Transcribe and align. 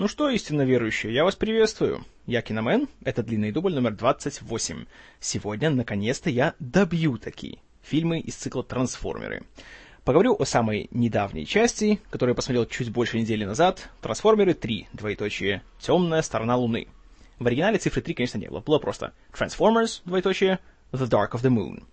Ну 0.00 0.08
что, 0.08 0.30
истинно 0.30 0.62
верующие, 0.62 1.12
я 1.12 1.24
вас 1.24 1.36
приветствую. 1.36 2.06
Я 2.24 2.40
Киномен, 2.40 2.88
это 3.04 3.22
длинный 3.22 3.52
дубль 3.52 3.74
номер 3.74 3.92
28. 3.92 4.86
Сегодня, 5.20 5.68
наконец-то, 5.68 6.30
я 6.30 6.54
добью 6.58 7.18
такие 7.18 7.58
фильмы 7.82 8.18
из 8.18 8.34
цикла 8.34 8.64
«Трансформеры». 8.64 9.42
Поговорю 10.02 10.34
о 10.38 10.46
самой 10.46 10.88
недавней 10.90 11.44
части, 11.44 12.00
которую 12.08 12.32
я 12.32 12.34
посмотрел 12.34 12.64
чуть 12.64 12.90
больше 12.90 13.18
недели 13.20 13.44
назад, 13.44 13.90
«Трансформеры 14.00 14.52
3», 14.52 14.86
двоеточие, 14.94 15.60
«Темная 15.78 16.22
сторона 16.22 16.56
Луны». 16.56 16.88
В 17.38 17.46
оригинале 17.46 17.76
цифры 17.76 18.00
3, 18.00 18.14
конечно, 18.14 18.38
не 18.38 18.48
было, 18.48 18.60
было 18.60 18.78
просто 18.78 19.12
«Transformers», 19.38 20.00
двоеточие, 20.06 20.60
«The 20.92 21.10
Dark 21.10 21.32
of 21.32 21.42
the 21.42 21.50
Moon». 21.50 21.84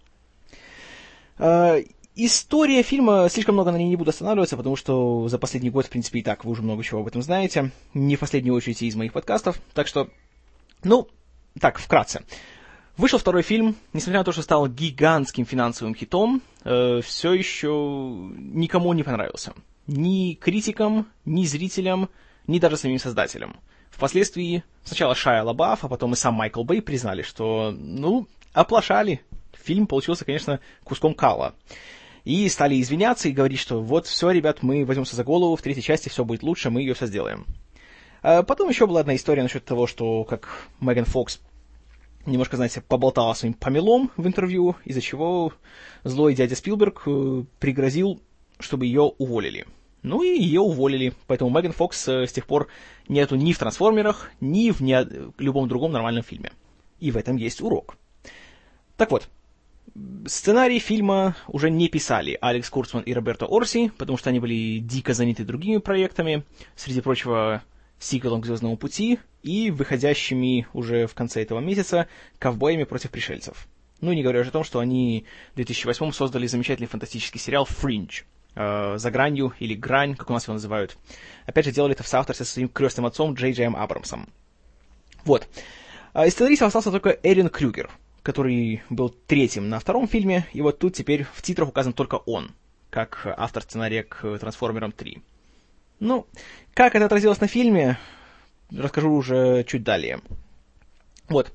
История 2.20 2.81
фильма, 2.81 3.29
слишком 3.29 3.54
много 3.54 3.71
на 3.71 3.77
ней 3.77 3.89
не 3.89 3.95
буду 3.95 4.09
останавливаться, 4.09 4.57
потому 4.57 4.75
что 4.75 5.27
за 5.27 5.38
последний 5.38 5.70
год, 5.70 5.86
в 5.86 5.91
принципе, 5.91 6.17
и 6.17 6.23
так 6.23 6.45
вы 6.45 6.52
уже 6.52 6.63
много 6.63 6.84
чего 6.84 7.02
об 7.02 7.07
этом 7.07 7.21
знаете. 7.21 7.70
Не 7.93 8.16
в 8.16 8.20
последнюю 8.21 8.55
очередь 8.55 8.81
из 8.81 8.95
моих 8.95 9.13
подкастов. 9.13 9.61
Так 9.75 9.85
что, 9.85 10.09
ну, 10.84 11.08
так, 11.59 11.77
вкратце. 11.77 12.23
Вышел 12.98 13.20
второй 13.20 13.44
фильм, 13.44 13.75
несмотря 13.94 14.22
на 14.22 14.23
то, 14.23 14.31
что 14.31 14.41
стал 14.41 14.67
гигантским 14.67 15.45
финансовым 15.45 15.94
хитом, 15.94 16.41
э, 16.63 17.02
все 17.03 17.34
еще 17.34 17.70
никому 17.70 18.94
не 18.94 19.03
понравился. 19.03 19.53
Ни 19.86 20.34
критикам, 20.34 21.05
ни 21.23 21.45
зрителям, 21.45 22.09
ни 22.47 22.58
даже 22.58 22.77
самим 22.77 22.97
создателям. 22.97 23.58
Впоследствии 23.91 24.63
сначала 24.84 25.13
Шая 25.13 25.44
Лабаф, 25.44 25.86
а 25.86 25.88
потом 25.88 26.13
и 26.13 26.16
сам 26.16 26.34
Майкл 26.34 26.63
Бэй 26.63 26.81
признали, 26.81 27.22
что, 27.22 27.75
ну, 27.77 28.27
оплошали. 28.53 29.22
Фильм 29.53 29.86
получился, 29.86 30.25
конечно, 30.25 30.59
куском 30.84 31.13
кала. 31.13 31.53
И 32.27 32.49
стали 32.49 32.81
извиняться 32.81 33.30
и 33.30 33.31
говорить, 33.31 33.58
что 33.58 33.81
вот 33.81 34.05
все, 34.05 34.31
ребят, 34.31 34.62
мы 34.62 34.84
возьмемся 34.84 35.16
за 35.16 35.23
голову, 35.23 35.55
в 35.55 35.62
третьей 35.62 35.81
части 35.81 36.09
все 36.09 36.26
будет 36.26 36.44
лучше, 36.44 36.70
мы 36.70 36.81
ее 36.81 36.94
все 36.94 37.05
сделаем. 37.05 37.45
А 38.22 38.44
потом 38.44 38.67
еще 38.67 38.86
была 38.86 39.00
одна 39.00 39.16
история 39.16 39.44
насчет 39.44 39.63
того, 39.63 39.88
что 39.88 40.26
как 40.26 40.67
Меган 40.81 41.05
Фокс 41.05 41.40
немножко, 42.25 42.58
знаете, 42.58 42.81
поболтала 42.81 43.33
своим 43.33 43.53
помелом 43.53 44.11
в 44.17 44.28
интервью, 44.28 44.75
из-за 44.83 45.00
чего 45.00 45.53
злой 46.03 46.36
дядя 46.36 46.58
Спилберг 46.58 47.03
э, 47.05 47.44
пригрозил, 47.61 48.20
чтобы 48.59 48.88
ее 48.88 49.03
уволили. 49.03 49.66
Ну 50.03 50.22
и 50.22 50.38
ее 50.38 50.59
уволили, 50.59 51.14
поэтому 51.28 51.50
Меган 51.50 51.72
Фокс 51.72 52.09
э, 52.09 52.28
с 52.28 52.33
тех 52.33 52.45
пор 52.45 52.67
нету 53.08 53.38
ни 53.38 53.53
в 53.53 53.58
«Трансформерах», 53.58 54.31
ни 54.42 54.72
в 54.72 54.81
ни 54.81 55.42
любом 55.42 55.70
другом 55.70 55.94
нормальном 55.94 56.25
фильме. 56.25 56.52
И 57.00 57.09
в 57.09 57.16
этом 57.16 57.38
есть 57.38 57.61
урок. 57.61 57.95
Так 58.98 59.11
вот, 59.11 59.30
Сценарий 60.25 60.80
фильма 60.80 61.35
уже 61.47 61.69
не 61.69 61.88
писали 61.88 62.38
Алекс 62.41 62.69
Курцман 62.69 63.03
и 63.03 63.13
Роберто 63.13 63.45
Орси, 63.49 63.91
потому 63.97 64.17
что 64.17 64.30
они 64.30 64.39
были 64.39 64.80
дико 64.80 65.13
заняты 65.13 65.43
другими 65.43 65.77
проектами, 65.77 66.43
среди 66.75 67.02
прочего 67.02 67.63
сиквелом 67.99 68.41
к 68.41 68.45
«Звездному 68.45 68.77
пути» 68.77 69.19
и 69.43 69.71
выходящими 69.71 70.67
уже 70.73 71.08
в 71.08 71.13
конце 71.15 71.41
этого 71.41 71.59
месяца 71.59 72.08
«Ковбоями 72.38 72.83
против 72.83 73.11
пришельцев». 73.11 73.67
Ну, 74.02 74.13
не 74.13 74.21
говоря 74.21 74.41
уже 74.41 74.49
о 74.49 74.53
том, 74.53 74.63
что 74.63 74.80
они 74.80 75.25
в 75.53 75.55
2008 75.55 76.11
создали 76.11 76.45
замечательный 76.45 76.88
фантастический 76.88 77.39
сериал 77.39 77.65
«Фриндж», 77.65 78.23
э, 78.55 78.97
«За 78.97 79.09
гранью» 79.09 79.53
или 79.59 79.73
«Грань», 79.73 80.15
как 80.15 80.30
у 80.30 80.33
нас 80.33 80.43
его 80.43 80.53
называют. 80.53 80.97
Опять 81.45 81.65
же, 81.65 81.71
делали 81.71 81.93
это 81.93 82.03
в 82.03 82.08
соавторстве 82.08 82.45
со 82.45 82.52
своим 82.52 82.69
крестным 82.69 83.05
отцом 83.08 83.33
Джей 83.33 83.53
Джеем 83.53 83.75
Абрамсом. 83.75 84.30
Вот. 85.23 85.47
А 86.13 86.27
из 86.27 86.33
сценаристов 86.33 86.67
остался 86.67 86.91
только 86.91 87.17
Эрин 87.23 87.49
Крюгер— 87.49 87.89
который 88.28 88.83
был 88.89 89.08
третьим 89.08 89.70
на 89.70 89.80
втором 89.80 90.06
фильме, 90.06 90.45
и 90.52 90.59
вот 90.59 90.80
тут 90.80 90.94
теперь 90.94 91.25
в 91.33 91.42
титрах 91.42 91.70
указан 91.70 91.94
только 91.94 92.16
он, 92.16 92.52
как 92.89 93.25
автор 93.38 93.64
сценария 93.64 94.03
к 94.03 94.38
«Трансформерам 94.39 94.92
3». 94.92 95.22
Ну, 96.02 96.28
как 96.73 96.95
это 96.95 97.05
отразилось 97.05 97.39
на 97.39 97.48
фильме, 97.48 97.98
расскажу 98.70 99.14
уже 99.14 99.64
чуть 99.64 99.83
далее. 99.83 100.20
Вот. 101.30 101.53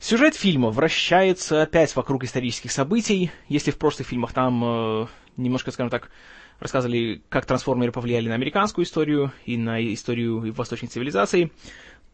Сюжет 0.00 0.34
фильма 0.34 0.70
вращается 0.70 1.60
опять 1.60 1.94
вокруг 1.94 2.24
исторических 2.24 2.72
событий. 2.72 3.30
Если 3.48 3.70
в 3.70 3.76
прошлых 3.76 4.08
фильмах 4.08 4.32
там 4.32 4.64
э, 4.64 5.06
немножко, 5.36 5.72
скажем 5.72 5.90
так, 5.90 6.08
рассказывали, 6.58 7.22
как 7.28 7.44
трансформеры 7.44 7.92
повлияли 7.92 8.28
на 8.30 8.34
американскую 8.34 8.86
историю 8.86 9.30
и 9.44 9.58
на 9.58 9.78
историю 9.92 10.54
восточных 10.54 10.90
цивилизаций, 10.90 11.52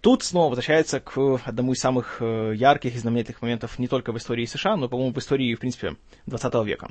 Тут 0.00 0.22
снова 0.22 0.50
возвращается 0.50 1.00
к 1.00 1.40
одному 1.44 1.72
из 1.72 1.80
самых 1.80 2.18
э, 2.20 2.52
ярких 2.54 2.94
и 2.94 2.98
знаменитых 2.98 3.42
моментов 3.42 3.78
не 3.80 3.88
только 3.88 4.12
в 4.12 4.18
истории 4.18 4.46
США, 4.46 4.76
но, 4.76 4.88
по-моему, 4.88 5.12
в 5.12 5.18
истории, 5.18 5.54
в 5.54 5.60
принципе, 5.60 5.96
20 6.26 6.54
века. 6.64 6.88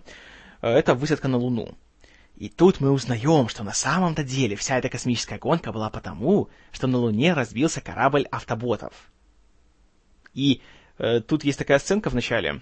Э, 0.61 0.69
это 0.69 0.93
высадка 0.93 1.29
на 1.29 1.37
Луну. 1.37 1.73
И 2.35 2.49
тут 2.49 2.81
мы 2.81 2.91
узнаем, 2.91 3.47
что 3.47 3.63
на 3.63 3.73
самом-то 3.73 4.23
деле 4.23 4.55
вся 4.57 4.77
эта 4.77 4.89
космическая 4.89 5.39
гонка 5.39 5.71
была 5.71 5.89
потому, 5.89 6.49
что 6.71 6.87
на 6.87 6.97
Луне 6.97 7.33
разбился 7.33 7.79
корабль 7.81 8.27
автоботов. 8.29 8.93
И 10.33 10.61
э, 10.97 11.21
тут 11.21 11.45
есть 11.45 11.57
такая 11.57 11.79
сценка 11.79 12.09
в 12.09 12.13
начале, 12.15 12.61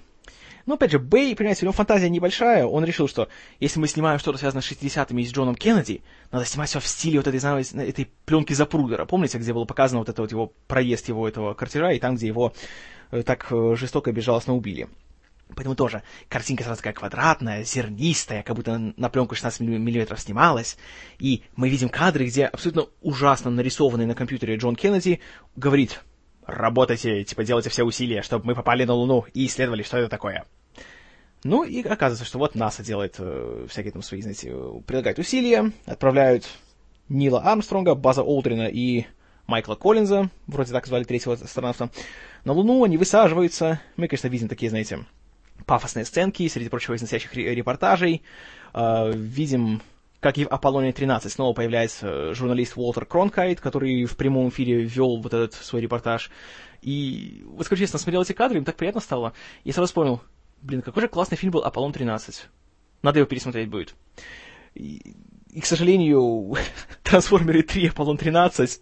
но, 0.66 0.76
опять 0.76 0.92
же, 0.92 1.00
Бэй, 1.00 1.36
понимаете, 1.36 1.62
у 1.62 1.66
него 1.66 1.74
фантазия 1.74 2.10
небольшая, 2.10 2.66
он 2.66 2.84
решил, 2.86 3.08
что 3.08 3.30
если 3.60 3.80
мы 3.80 3.88
снимаем 3.88 4.20
что-то 4.20 4.38
связанное 4.40 4.64
с 4.64 4.72
60-ми 4.72 5.22
и 5.22 5.26
с 5.26 5.32
Джоном 5.32 5.56
Кеннеди, 5.56 6.02
надо 6.32 6.46
снимать 6.46 6.70
все 6.70 6.80
в 6.80 6.88
стиле 6.88 7.20
вот 7.20 7.28
этой, 7.28 7.40
знаете, 7.40 7.78
этой 7.78 8.10
пленки 8.26 8.54
Запрудера. 8.54 9.06
Помните, 9.06 9.38
где 9.38 9.54
было 9.54 9.66
показано 9.66 10.00
вот 10.00 10.10
это 10.10 10.22
вот 10.22 10.32
его 10.32 10.54
проезд 10.68 11.08
его 11.08 11.28
этого 11.28 11.54
картежа, 11.54 11.92
и 11.92 12.00
там, 12.00 12.16
где 12.16 12.28
его 12.28 12.54
э, 13.12 13.22
так 13.24 13.48
э, 13.52 13.76
жестоко 13.76 14.10
и 14.10 14.14
безжалостно 14.14 14.56
убили. 14.56 14.88
Поэтому 15.54 15.76
тоже 15.76 16.02
картинка 16.28 16.64
сразу 16.64 16.78
такая 16.78 16.94
квадратная, 16.94 17.64
зернистая, 17.64 18.42
как 18.42 18.56
будто 18.56 18.94
на 18.98 19.10
пленку 19.10 19.36
16 19.36 19.62
мм 19.62 20.18
снималась. 20.18 20.78
И 21.20 21.44
мы 21.56 21.70
видим 21.70 21.90
кадры, 21.90 22.26
где 22.26 22.46
абсолютно 22.46 22.88
ужасно 23.02 23.52
нарисованный 23.52 24.08
на 24.08 24.16
компьютере 24.16 24.56
Джон 24.56 24.76
Кеннеди 24.76 25.20
говорит 25.56 26.02
«Работайте, 26.46 27.24
типа 27.24 27.44
делайте 27.44 27.70
все 27.70 27.84
усилия, 27.84 28.24
чтобы 28.24 28.46
мы 28.46 28.56
попали 28.56 28.86
на 28.86 28.94
Луну 28.94 29.26
и 29.34 29.46
исследовали, 29.46 29.84
что 29.84 29.98
это 29.98 30.10
такое». 30.10 30.46
Ну 31.46 31.64
и 31.64 31.84
оказывается, 31.84 32.26
что 32.26 32.40
вот 32.40 32.56
НАСА 32.56 32.84
делает 32.84 33.18
э, 33.20 33.68
всякие 33.70 33.92
там 33.92 34.02
свои, 34.02 34.20
знаете, 34.20 34.52
прилагает 34.88 35.20
усилия, 35.20 35.72
отправляют 35.86 36.50
Нила 37.08 37.40
Армстронга, 37.40 37.94
База 37.94 38.24
Олдрина 38.24 38.68
и 38.68 39.06
Майкла 39.46 39.76
Коллинза, 39.76 40.32
вроде 40.48 40.74
так 40.74 40.88
звали 40.88 41.04
третьего 41.04 41.36
астронавта, 41.36 41.92
на 42.46 42.54
Луну, 42.54 42.84
они 42.84 42.98
высаживаются. 42.98 43.80
Мы, 43.96 44.08
конечно, 44.08 44.28
видим 44.28 44.48
такие, 44.48 44.72
знаете, 44.72 45.06
пафосные 45.68 46.06
сценки, 46.06 46.48
среди 46.48 46.68
прочего, 46.68 46.96
из 46.96 47.04
репортажей. 47.14 48.24
Э, 48.74 49.12
видим, 49.14 49.84
как 50.22 50.40
и 50.40 50.46
в 50.46 50.48
Аполлоне-13 50.48 51.30
снова 51.30 51.54
появляется 51.54 52.34
журналист 52.34 52.76
Уолтер 52.76 53.06
Кронкайт, 53.06 53.62
который 53.62 54.06
в 54.06 54.18
прямом 54.18 54.50
эфире 54.50 54.82
вел 54.82 55.18
вот 55.22 55.32
этот 55.32 55.54
свой 55.54 55.84
репортаж. 55.84 56.32
И, 56.82 57.44
вот 57.46 57.68
скажу 57.68 57.82
честно, 57.82 58.00
смотрел 58.00 58.24
эти 58.24 58.34
кадры, 58.34 58.58
им 58.58 58.66
так 58.66 58.78
приятно 58.78 59.00
стало. 59.00 59.34
Я 59.64 59.74
сразу 59.74 59.86
вспомнил, 59.86 60.22
Блин, 60.66 60.82
какой 60.82 61.04
же 61.04 61.08
классный 61.08 61.38
фильм 61.38 61.52
был 61.52 61.64
«Аполлон 61.64 61.92
13». 61.92 62.48
Надо 63.04 63.20
его 63.20 63.28
пересмотреть 63.28 63.70
будет. 63.70 63.94
И, 64.74 65.16
и 65.52 65.62
к 65.62 65.66
сожалению, 65.68 66.56
«Трансформеры 67.04 67.62
3» 67.62 67.90
«Аполлон 67.90 68.18
13», 68.18 68.80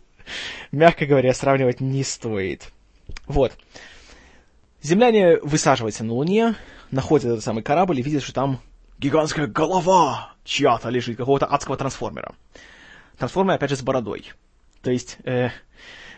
мягко 0.72 1.06
говоря, 1.06 1.34
сравнивать 1.34 1.82
не 1.82 2.06
стоит. 2.06 2.72
Вот. 3.28 3.52
Земляне 4.82 5.40
высаживаются 5.42 6.06
на 6.06 6.14
Луне, 6.14 6.56
находят 6.90 7.26
этот 7.26 7.44
самый 7.44 7.64
корабль 7.64 8.00
и 8.00 8.02
видят, 8.02 8.24
что 8.24 8.34
там 8.34 8.62
гигантская 8.98 9.48
голова 9.48 10.36
чья-то 10.46 10.88
лежит, 10.88 11.18
какого-то 11.18 11.48
адского 11.48 11.76
трансформера. 11.76 12.34
Трансформер, 13.18 13.56
опять 13.56 13.72
же, 13.72 13.76
с 13.76 13.82
бородой. 13.82 14.32
То 14.82 14.90
есть, 14.90 15.18
э, 15.26 15.50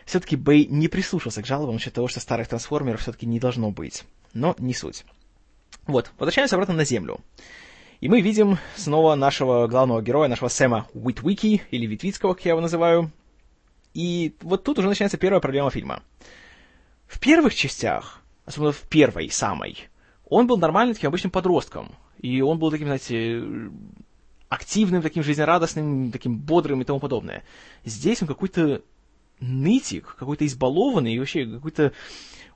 все-таки 0.06 0.36
Бэй 0.36 0.68
не 0.68 0.90
прислушался 0.90 1.42
к 1.42 1.48
жалобам 1.48 1.76
насчет 1.76 1.96
того, 1.96 2.08
что 2.08 2.20
старых 2.20 2.50
трансформеров 2.50 3.02
все-таки 3.02 3.26
не 3.26 3.40
должно 3.40 3.72
быть. 3.72 4.04
Но 4.34 4.56
не 4.60 4.76
суть. 4.76 5.06
Вот, 5.88 6.12
возвращаемся 6.18 6.56
обратно 6.56 6.74
на 6.74 6.86
Землю. 6.86 7.20
И 8.02 8.10
мы 8.10 8.22
видим 8.22 8.58
снова 8.76 9.16
нашего 9.16 9.68
главного 9.68 10.02
героя, 10.02 10.28
нашего 10.28 10.50
Сэма 10.50 10.88
Уитвики, 10.94 11.62
или 11.72 11.86
Витвицкого, 11.86 12.34
как 12.34 12.46
я 12.46 12.52
его 12.52 12.62
называю. 12.62 13.12
И 13.94 14.36
вот 14.42 14.64
тут 14.64 14.80
уже 14.80 14.90
начинается 14.90 15.18
первая 15.18 15.40
проблема 15.40 15.70
фильма. 15.70 16.04
В 17.08 17.20
первых 17.20 17.56
частях, 17.56 18.22
особенно 18.46 18.72
в 18.72 18.82
первой 18.82 19.30
самой, 19.30 19.78
он 20.26 20.48
был 20.48 20.58
нормальным 20.58 20.96
таким 20.96 21.10
обычным 21.10 21.32
подростком. 21.32 21.96
И 22.20 22.42
он 22.42 22.58
был 22.60 22.72
таким, 22.72 22.88
знаете, 22.88 23.44
активным, 24.50 25.02
таким 25.02 25.24
жизнерадостным, 25.24 26.12
таким 26.12 26.38
бодрым 26.38 26.82
и 26.82 26.86
тому 26.86 27.00
подобное. 27.00 27.44
Здесь 27.84 28.22
он 28.22 28.28
какой-то 28.28 28.82
нытик, 29.40 30.16
какой-то 30.18 30.46
избалованный, 30.46 31.20
вообще 31.20 31.46
какой-то 31.46 31.94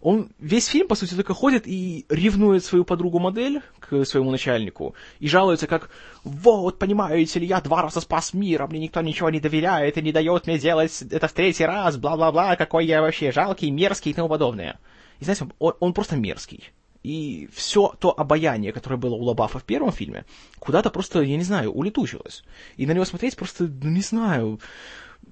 он 0.01 0.29
весь 0.39 0.67
фильм, 0.67 0.87
по 0.87 0.95
сути, 0.95 1.13
только 1.13 1.33
ходит 1.33 1.67
и 1.67 2.05
ревнует 2.07 2.63
свою 2.63 2.85
подругу-модель 2.85 3.61
к 3.79 4.05
своему 4.05 4.31
начальнику 4.31 4.95
и 5.19 5.27
жалуется 5.27 5.67
как 5.67 5.89
«Вот, 6.23 6.79
понимаете 6.79 7.39
ли, 7.39 7.47
я 7.47 7.59
два 7.59 7.81
раза 7.81 7.99
спас 7.99 8.33
мир, 8.33 8.61
а 8.61 8.67
мне 8.67 8.79
никто 8.79 9.01
ничего 9.01 9.29
не 9.29 9.41
доверяет 9.41 9.97
и 9.97 10.01
не 10.01 10.13
дает 10.13 10.47
мне 10.47 10.57
делать 10.57 11.01
это 11.01 11.27
в 11.27 11.33
третий 11.33 11.65
раз, 11.65 11.97
бла-бла-бла, 11.97 12.55
какой 12.55 12.85
я 12.85 13.01
вообще 13.01 13.33
жалкий, 13.33 13.69
мерзкий 13.71 14.11
и 14.11 14.13
тому 14.13 14.29
подобное». 14.29 14.79
И 15.19 15.25
знаете, 15.25 15.47
он, 15.59 15.73
он 15.81 15.93
просто 15.93 16.15
мерзкий. 16.15 16.71
И 17.03 17.49
все 17.53 17.93
то 17.99 18.17
обаяние, 18.17 18.71
которое 18.71 18.97
было 18.97 19.15
у 19.15 19.23
Лабафа 19.23 19.59
в 19.59 19.63
первом 19.63 19.91
фильме, 19.91 20.25
куда-то 20.59 20.89
просто, 20.89 21.21
я 21.21 21.37
не 21.37 21.43
знаю, 21.43 21.71
улетучилось. 21.71 22.43
И 22.77 22.85
на 22.85 22.91
него 22.93 23.05
смотреть 23.05 23.35
просто, 23.35 23.65
ну 23.65 23.89
не 23.89 24.01
знаю, 24.01 24.59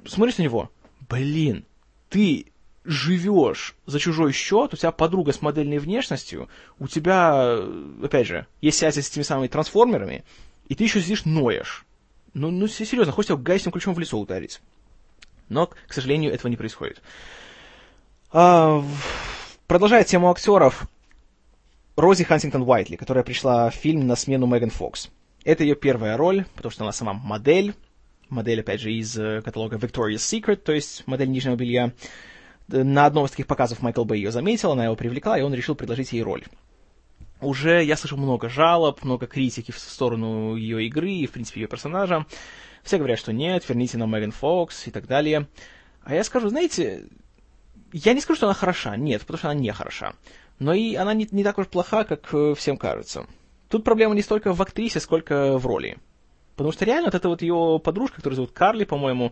смотришь 0.05 0.37
на 0.37 0.43
него, 0.43 0.69
блин, 1.09 1.65
ты 2.09 2.47
живешь 2.83 3.75
за 3.85 3.99
чужой 3.99 4.31
счет, 4.31 4.73
у 4.73 4.77
тебя 4.77 4.91
подруга 4.91 5.33
с 5.33 5.41
модельной 5.41 5.77
внешностью, 5.77 6.47
у 6.79 6.87
тебя, 6.87 7.59
опять 8.01 8.27
же, 8.27 8.47
есть 8.61 8.77
связь 8.77 8.95
с 8.95 9.09
этими 9.09 9.23
самыми 9.23 9.47
трансформерами, 9.47 10.23
и 10.67 10.75
ты 10.75 10.85
еще 10.85 11.01
сидишь 11.01 11.25
ноешь. 11.25 11.85
Ну, 12.33 12.49
ну 12.49 12.67
серьезно, 12.67 13.11
хочешь 13.11 13.27
тебя 13.27 13.37
гаечным 13.37 13.71
ключом 13.71 13.93
в 13.93 13.99
лицо 13.99 14.17
ударить. 14.17 14.61
Но, 15.49 15.67
к 15.67 15.93
сожалению, 15.93 16.33
этого 16.33 16.49
не 16.49 16.57
происходит. 16.57 17.01
А, 18.31 18.83
продолжая 19.67 20.03
тему 20.03 20.29
актеров, 20.29 20.87
Рози 21.95 22.23
Хантингтон 22.23 22.61
Уайтли, 22.61 22.95
которая 22.95 23.23
пришла 23.23 23.69
в 23.69 23.75
фильм 23.75 24.07
на 24.07 24.15
смену 24.15 24.45
Меган 24.45 24.69
Фокс. 24.69 25.09
Это 25.43 25.63
ее 25.63 25.75
первая 25.75 26.15
роль, 26.15 26.45
потому 26.55 26.71
что 26.71 26.83
она 26.83 26.91
сама 26.91 27.13
модель, 27.13 27.73
модель, 28.29 28.61
опять 28.61 28.81
же, 28.81 28.91
из 28.91 29.17
э, 29.17 29.41
каталога 29.41 29.77
Victoria's 29.77 30.17
Secret, 30.17 30.57
то 30.57 30.73
есть 30.73 31.05
модель 31.07 31.29
нижнего 31.29 31.55
белья. 31.55 31.93
На 32.67 33.05
одном 33.05 33.25
из 33.25 33.31
таких 33.31 33.47
показов 33.47 33.81
Майкл 33.81 34.03
Бэй 34.03 34.19
ее 34.19 34.31
заметил, 34.31 34.73
она 34.73 34.85
его 34.85 34.95
привлекла, 34.95 35.39
и 35.39 35.41
он 35.41 35.53
решил 35.53 35.75
предложить 35.75 36.11
ей 36.11 36.21
роль. 36.21 36.43
Уже 37.39 37.83
я 37.83 37.95
слышал 37.95 38.17
много 38.17 38.49
жалоб, 38.49 39.03
много 39.03 39.27
критики 39.27 39.71
в 39.71 39.79
сторону 39.79 40.55
ее 40.55 40.85
игры 40.87 41.11
и, 41.11 41.27
в 41.27 41.31
принципе, 41.31 41.61
ее 41.61 41.67
персонажа. 41.67 42.25
Все 42.83 42.97
говорят, 42.97 43.19
что 43.19 43.31
нет, 43.31 43.67
верните 43.69 43.97
нам 43.97 44.13
Меган 44.13 44.31
Фокс 44.31 44.87
и 44.87 44.91
так 44.91 45.07
далее. 45.07 45.47
А 46.03 46.13
я 46.13 46.23
скажу, 46.23 46.49
знаете, 46.49 47.05
я 47.93 48.13
не 48.13 48.21
скажу, 48.21 48.37
что 48.37 48.47
она 48.47 48.53
хороша, 48.53 48.97
нет, 48.97 49.21
потому 49.21 49.37
что 49.37 49.49
она 49.49 49.59
не 49.59 49.71
хороша 49.71 50.13
но 50.59 50.73
и 50.73 50.95
она 50.95 51.13
не, 51.13 51.27
не 51.31 51.43
так 51.43 51.57
уж 51.57 51.67
плоха, 51.67 52.03
как 52.03 52.33
э, 52.33 52.53
всем 52.55 52.77
кажется. 52.77 53.27
Тут 53.69 53.83
проблема 53.83 54.15
не 54.15 54.21
столько 54.21 54.53
в 54.53 54.61
актрисе, 54.61 54.99
сколько 54.99 55.57
в 55.57 55.65
роли. 55.65 55.97
Потому 56.57 56.71
что 56.71 56.85
реально 56.85 57.05
вот 57.05 57.15
эта 57.15 57.29
вот 57.29 57.43
ее 57.43 57.79
подружка, 57.81 58.17
которая 58.17 58.35
зовут 58.35 58.51
Карли, 58.51 58.83
по-моему, 58.83 59.31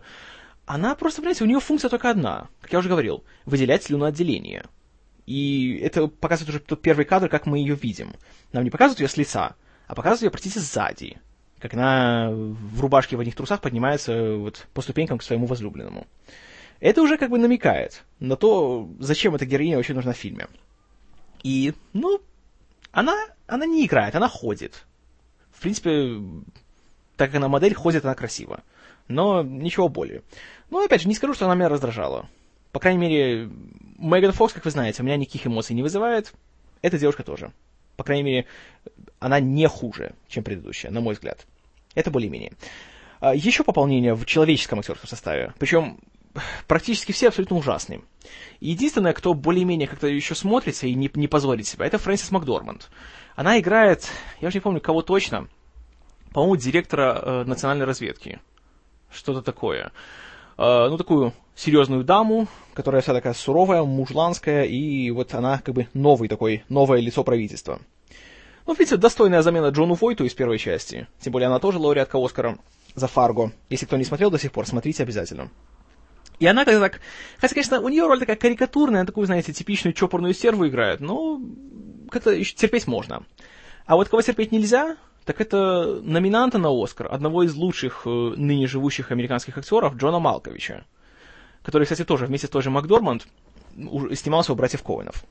она 0.64 0.94
просто, 0.94 1.20
понимаете, 1.20 1.42
у 1.42 1.48
нее 1.48 1.58
функция 1.58 1.88
только 1.88 2.08
одна, 2.08 2.48
как 2.60 2.72
я 2.72 2.78
уже 2.78 2.88
говорил, 2.88 3.24
выделять 3.44 3.82
слюноотделение. 3.82 4.64
И 5.26 5.76
это 5.82 6.06
показывает 6.06 6.50
уже 6.50 6.60
тот 6.60 6.80
первый 6.80 7.04
кадр, 7.04 7.28
как 7.28 7.46
мы 7.46 7.58
ее 7.58 7.74
видим. 7.74 8.14
Нам 8.52 8.62
не 8.62 8.70
показывают 8.70 9.00
ее 9.00 9.08
с 9.08 9.16
лица, 9.16 9.56
а 9.88 9.96
показывают 9.96 10.22
ее, 10.22 10.30
простите, 10.30 10.60
сзади. 10.60 11.18
Как 11.58 11.74
она 11.74 12.30
в 12.30 12.80
рубашке 12.80 13.16
в 13.16 13.20
одних 13.20 13.34
трусах 13.34 13.60
поднимается 13.60 14.36
вот 14.36 14.68
по 14.72 14.80
ступенькам 14.80 15.18
к 15.18 15.24
своему 15.24 15.46
возлюбленному. 15.46 16.06
Это 16.78 17.02
уже 17.02 17.18
как 17.18 17.30
бы 17.30 17.38
намекает 17.38 18.04
на 18.20 18.36
то, 18.36 18.88
зачем 19.00 19.34
эта 19.34 19.46
героиня 19.46 19.78
вообще 19.78 19.94
нужна 19.94 20.12
в 20.12 20.16
фильме. 20.16 20.46
И, 21.42 21.74
ну, 21.92 22.20
она, 22.92 23.16
она 23.48 23.66
не 23.66 23.84
играет, 23.84 24.14
она 24.14 24.28
ходит. 24.28 24.84
В 25.50 25.62
принципе, 25.62 26.20
так 27.16 27.30
как 27.30 27.36
она 27.36 27.48
модель, 27.48 27.74
ходит 27.74 28.04
она 28.04 28.14
красиво. 28.14 28.62
Но 29.08 29.42
ничего 29.42 29.88
более. 29.88 30.22
Ну, 30.70 30.84
опять 30.84 31.02
же, 31.02 31.08
не 31.08 31.14
скажу, 31.14 31.34
что 31.34 31.46
она 31.46 31.54
меня 31.54 31.68
раздражала. 31.68 32.28
По 32.72 32.80
крайней 32.80 33.00
мере, 33.00 33.50
Меган 33.98 34.32
Фокс, 34.32 34.52
как 34.52 34.64
вы 34.64 34.70
знаете, 34.70 35.02
у 35.02 35.06
меня 35.06 35.16
никаких 35.16 35.46
эмоций 35.46 35.74
не 35.74 35.82
вызывает. 35.82 36.32
Эта 36.82 36.98
девушка 36.98 37.22
тоже. 37.22 37.52
По 37.96 38.04
крайней 38.04 38.24
мере, 38.24 38.46
она 39.18 39.40
не 39.40 39.66
хуже, 39.68 40.14
чем 40.28 40.44
предыдущая, 40.44 40.90
на 40.90 41.00
мой 41.00 41.14
взгляд. 41.14 41.46
Это 41.94 42.10
более-менее. 42.10 42.52
А, 43.20 43.34
Еще 43.34 43.64
пополнение 43.64 44.14
в 44.14 44.26
человеческом 44.26 44.80
актерском 44.80 45.08
составе. 45.08 45.54
Причем 45.58 45.98
практически 46.66 47.12
все 47.12 47.28
абсолютно 47.28 47.56
ужасные. 47.56 48.02
Единственное, 48.60 49.12
кто 49.12 49.32
более-менее 49.34 49.88
как-то 49.88 50.06
еще 50.06 50.34
смотрится 50.34 50.86
и 50.86 50.94
не, 50.94 51.10
не 51.14 51.28
позорит 51.28 51.66
себя, 51.66 51.86
это 51.86 51.98
Фрэнсис 51.98 52.30
Макдорманд. 52.30 52.90
Она 53.36 53.58
играет, 53.58 54.06
я 54.40 54.48
уже 54.48 54.58
не 54.58 54.62
помню, 54.62 54.80
кого 54.80 55.02
точно, 55.02 55.48
по-моему, 56.36 56.56
директора 56.56 57.18
э, 57.22 57.44
национальной 57.44 57.86
разведки. 57.86 58.40
Что-то 59.10 59.40
такое. 59.40 59.90
Э, 60.58 60.88
ну, 60.90 60.98
такую 60.98 61.32
серьезную 61.54 62.04
даму, 62.04 62.46
которая 62.74 63.00
вся 63.00 63.14
такая 63.14 63.32
суровая, 63.32 63.84
мужланская, 63.84 64.64
и 64.64 65.10
вот 65.12 65.32
она 65.32 65.62
как 65.64 65.74
бы 65.74 65.88
новый 65.94 66.28
такой, 66.28 66.62
новое 66.68 67.00
лицо 67.00 67.24
правительства. 67.24 67.80
Ну, 68.66 68.74
в 68.74 68.76
принципе, 68.76 69.00
достойная 69.00 69.40
замена 69.40 69.68
Джону 69.68 69.94
Войту 69.94 70.26
из 70.26 70.34
первой 70.34 70.58
части. 70.58 71.06
Тем 71.20 71.32
более 71.32 71.46
она 71.46 71.58
тоже 71.58 71.78
лауреатка 71.78 72.22
Оскара 72.22 72.58
за 72.94 73.06
Фарго. 73.06 73.52
Если 73.70 73.86
кто 73.86 73.96
не 73.96 74.04
смотрел 74.04 74.30
до 74.30 74.38
сих 74.38 74.52
пор, 74.52 74.66
смотрите 74.66 75.04
обязательно. 75.04 75.50
И 76.38 76.44
она 76.44 76.66
как-то 76.66 76.80
так... 76.80 77.00
Хотя, 77.38 77.54
конечно, 77.54 77.80
у 77.80 77.88
нее 77.88 78.06
роль 78.06 78.20
такая 78.20 78.36
карикатурная, 78.36 79.06
такую, 79.06 79.24
знаете, 79.24 79.54
типичную 79.54 79.94
чопорную 79.94 80.34
стерву 80.34 80.68
играет, 80.68 81.00
но 81.00 81.40
как-то 82.10 82.30
еще 82.30 82.54
терпеть 82.54 82.86
можно. 82.86 83.24
А 83.86 83.96
вот 83.96 84.10
кого 84.10 84.20
терпеть 84.20 84.52
нельзя, 84.52 84.98
так 85.26 85.40
это 85.40 86.00
номинанта 86.02 86.56
на 86.58 86.70
Оскар, 86.70 87.08
одного 87.12 87.42
из 87.42 87.54
лучших 87.56 88.02
э, 88.06 88.08
ныне 88.08 88.68
живущих 88.68 89.10
американских 89.10 89.58
актеров, 89.58 89.96
Джона 89.96 90.20
Малковича, 90.20 90.84
который, 91.64 91.82
кстати, 91.82 92.04
тоже 92.04 92.26
вместе 92.26 92.46
с 92.46 92.50
той 92.50 92.62
же 92.62 92.70
Макдорманд 92.70 93.26
снимался 94.14 94.52
у 94.52 94.54
братьев 94.54 94.84
Коуэнов. 94.84 95.24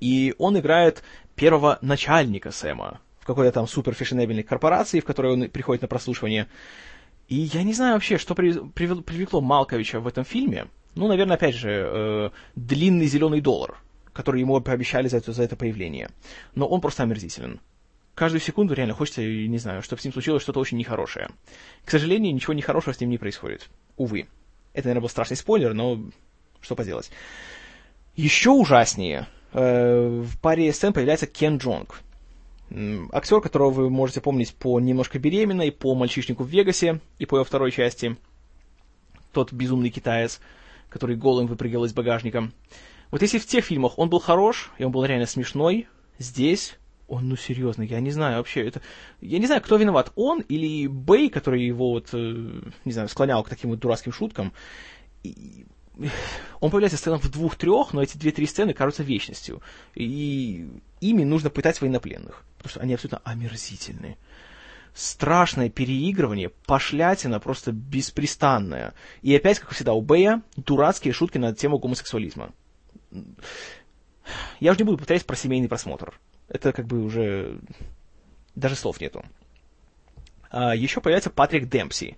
И 0.00 0.34
он 0.36 0.58
играет 0.58 1.02
первого 1.34 1.78
начальника 1.80 2.50
Сэма 2.50 3.00
в 3.18 3.26
какой-то 3.26 3.52
там 3.52 3.66
суперфешенебельной 3.66 4.42
корпорации, 4.42 5.00
в 5.00 5.06
которой 5.06 5.32
он 5.32 5.48
приходит 5.48 5.80
на 5.80 5.88
прослушивание. 5.88 6.46
И 7.28 7.36
я 7.36 7.62
не 7.62 7.72
знаю 7.72 7.94
вообще, 7.94 8.18
что 8.18 8.34
привлекло 8.34 9.40
Малковича 9.40 9.98
в 9.98 10.06
этом 10.06 10.26
фильме. 10.26 10.66
Ну, 10.94 11.08
наверное, 11.08 11.36
опять 11.36 11.54
же, 11.54 11.70
э, 11.70 12.30
длинный 12.54 13.06
зеленый 13.06 13.40
доллар, 13.40 13.78
который 14.12 14.42
ему 14.42 14.60
пообещали 14.60 15.08
за 15.08 15.16
это, 15.16 15.32
за 15.32 15.42
это 15.42 15.56
появление. 15.56 16.10
Но 16.54 16.66
он 16.66 16.82
просто 16.82 17.02
омерзителен. 17.02 17.60
Каждую 18.16 18.40
секунду 18.40 18.72
реально 18.72 18.94
хочется, 18.94 19.20
не 19.20 19.58
знаю, 19.58 19.82
чтобы 19.82 20.00
с 20.00 20.04
ним 20.06 20.14
случилось 20.14 20.42
что-то 20.42 20.58
очень 20.58 20.78
нехорошее. 20.78 21.28
К 21.84 21.90
сожалению, 21.90 22.34
ничего 22.34 22.54
нехорошего 22.54 22.94
с 22.94 22.98
ним 22.98 23.10
не 23.10 23.18
происходит. 23.18 23.68
Увы. 23.98 24.26
Это, 24.72 24.88
наверное, 24.88 25.02
был 25.02 25.10
страшный 25.10 25.36
спойлер, 25.36 25.74
но 25.74 26.00
что 26.62 26.74
поделать. 26.74 27.10
Еще 28.14 28.48
ужаснее. 28.48 29.28
Э, 29.52 30.22
в 30.24 30.40
паре 30.40 30.72
сцен 30.72 30.94
появляется 30.94 31.26
Кен 31.26 31.58
Джонг. 31.58 32.00
Актер, 33.12 33.42
которого 33.42 33.68
вы 33.68 33.90
можете 33.90 34.22
помнить 34.22 34.54
по 34.54 34.80
«Немножко 34.80 35.18
беременной», 35.18 35.70
по 35.70 35.94
«Мальчишнику 35.94 36.42
в 36.42 36.48
Вегасе» 36.48 37.00
и 37.18 37.26
по 37.26 37.34
его 37.34 37.44
второй 37.44 37.70
части. 37.70 38.16
Тот 39.32 39.52
безумный 39.52 39.90
китаец, 39.90 40.40
который 40.88 41.16
голым 41.16 41.48
выпрыгивал 41.48 41.84
из 41.84 41.92
багажника. 41.92 42.50
Вот 43.10 43.20
если 43.20 43.38
в 43.38 43.46
тех 43.46 43.62
фильмах 43.62 43.98
он 43.98 44.08
был 44.08 44.20
хорош, 44.20 44.70
и 44.78 44.84
он 44.84 44.90
был 44.90 45.04
реально 45.04 45.26
смешной, 45.26 45.86
здесь 46.18 46.78
он, 47.08 47.28
ну 47.28 47.36
серьезно, 47.36 47.82
я 47.82 48.00
не 48.00 48.10
знаю 48.10 48.38
вообще, 48.38 48.66
это... 48.66 48.80
Я 49.20 49.38
не 49.38 49.46
знаю, 49.46 49.62
кто 49.62 49.76
виноват, 49.76 50.12
он 50.16 50.40
или 50.40 50.86
Бэй, 50.86 51.30
который 51.30 51.64
его 51.64 51.90
вот, 51.90 52.08
э, 52.12 52.60
не 52.84 52.92
знаю, 52.92 53.08
склонял 53.08 53.42
к 53.44 53.48
таким 53.48 53.70
вот 53.70 53.78
дурацким 53.78 54.12
шуткам. 54.12 54.52
И 55.22 55.66
он 56.60 56.70
появляется 56.70 56.96
в 56.96 57.00
сценах 57.00 57.22
в 57.22 57.30
двух-трех, 57.30 57.92
но 57.92 58.02
эти 58.02 58.18
две-три 58.18 58.46
сцены 58.46 58.74
кажутся 58.74 59.02
вечностью. 59.02 59.62
И 59.94 60.68
ими 61.00 61.24
нужно 61.24 61.48
пытать 61.48 61.80
военнопленных, 61.80 62.44
потому 62.58 62.70
что 62.70 62.80
они 62.80 62.94
абсолютно 62.94 63.20
омерзительные. 63.24 64.18
Страшное 64.92 65.68
переигрывание, 65.68 66.50
пошлятина 66.66 67.38
просто 67.38 67.70
беспрестанная. 67.70 68.94
И 69.22 69.34
опять, 69.34 69.58
как 69.58 69.70
всегда, 69.70 69.92
у 69.92 70.00
Бэя 70.00 70.42
дурацкие 70.56 71.12
шутки 71.12 71.38
на 71.38 71.54
тему 71.54 71.78
гомосексуализма. 71.78 72.52
Я 74.58 74.72
уже 74.72 74.80
не 74.80 74.84
буду 74.84 74.98
повторять 74.98 75.24
про 75.24 75.36
семейный 75.36 75.68
просмотр. 75.68 76.18
Это 76.48 76.72
как 76.72 76.86
бы 76.86 77.02
уже... 77.02 77.58
Даже 78.54 78.74
слов 78.74 79.00
нету. 79.00 79.24
А, 80.50 80.74
еще 80.74 81.00
появляется 81.00 81.30
Патрик 81.30 81.68
Демпси 81.68 82.16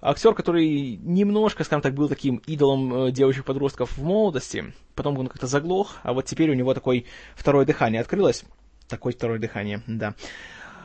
актер, 0.00 0.34
который 0.34 0.96
немножко, 1.02 1.64
скажем 1.64 1.82
так, 1.82 1.94
был 1.94 2.08
таким 2.08 2.36
идолом 2.46 3.06
э, 3.06 3.12
девочек-подростков 3.12 3.96
в 3.96 4.02
молодости, 4.02 4.72
потом 4.94 5.18
он 5.18 5.28
как-то 5.28 5.46
заглох, 5.46 5.96
а 6.02 6.12
вот 6.12 6.26
теперь 6.26 6.50
у 6.50 6.54
него 6.54 6.74
такое 6.74 7.04
второе 7.34 7.66
дыхание 7.66 8.00
открылось. 8.00 8.44
Такое 8.88 9.12
второе 9.12 9.38
дыхание, 9.38 9.82
да. 9.86 10.14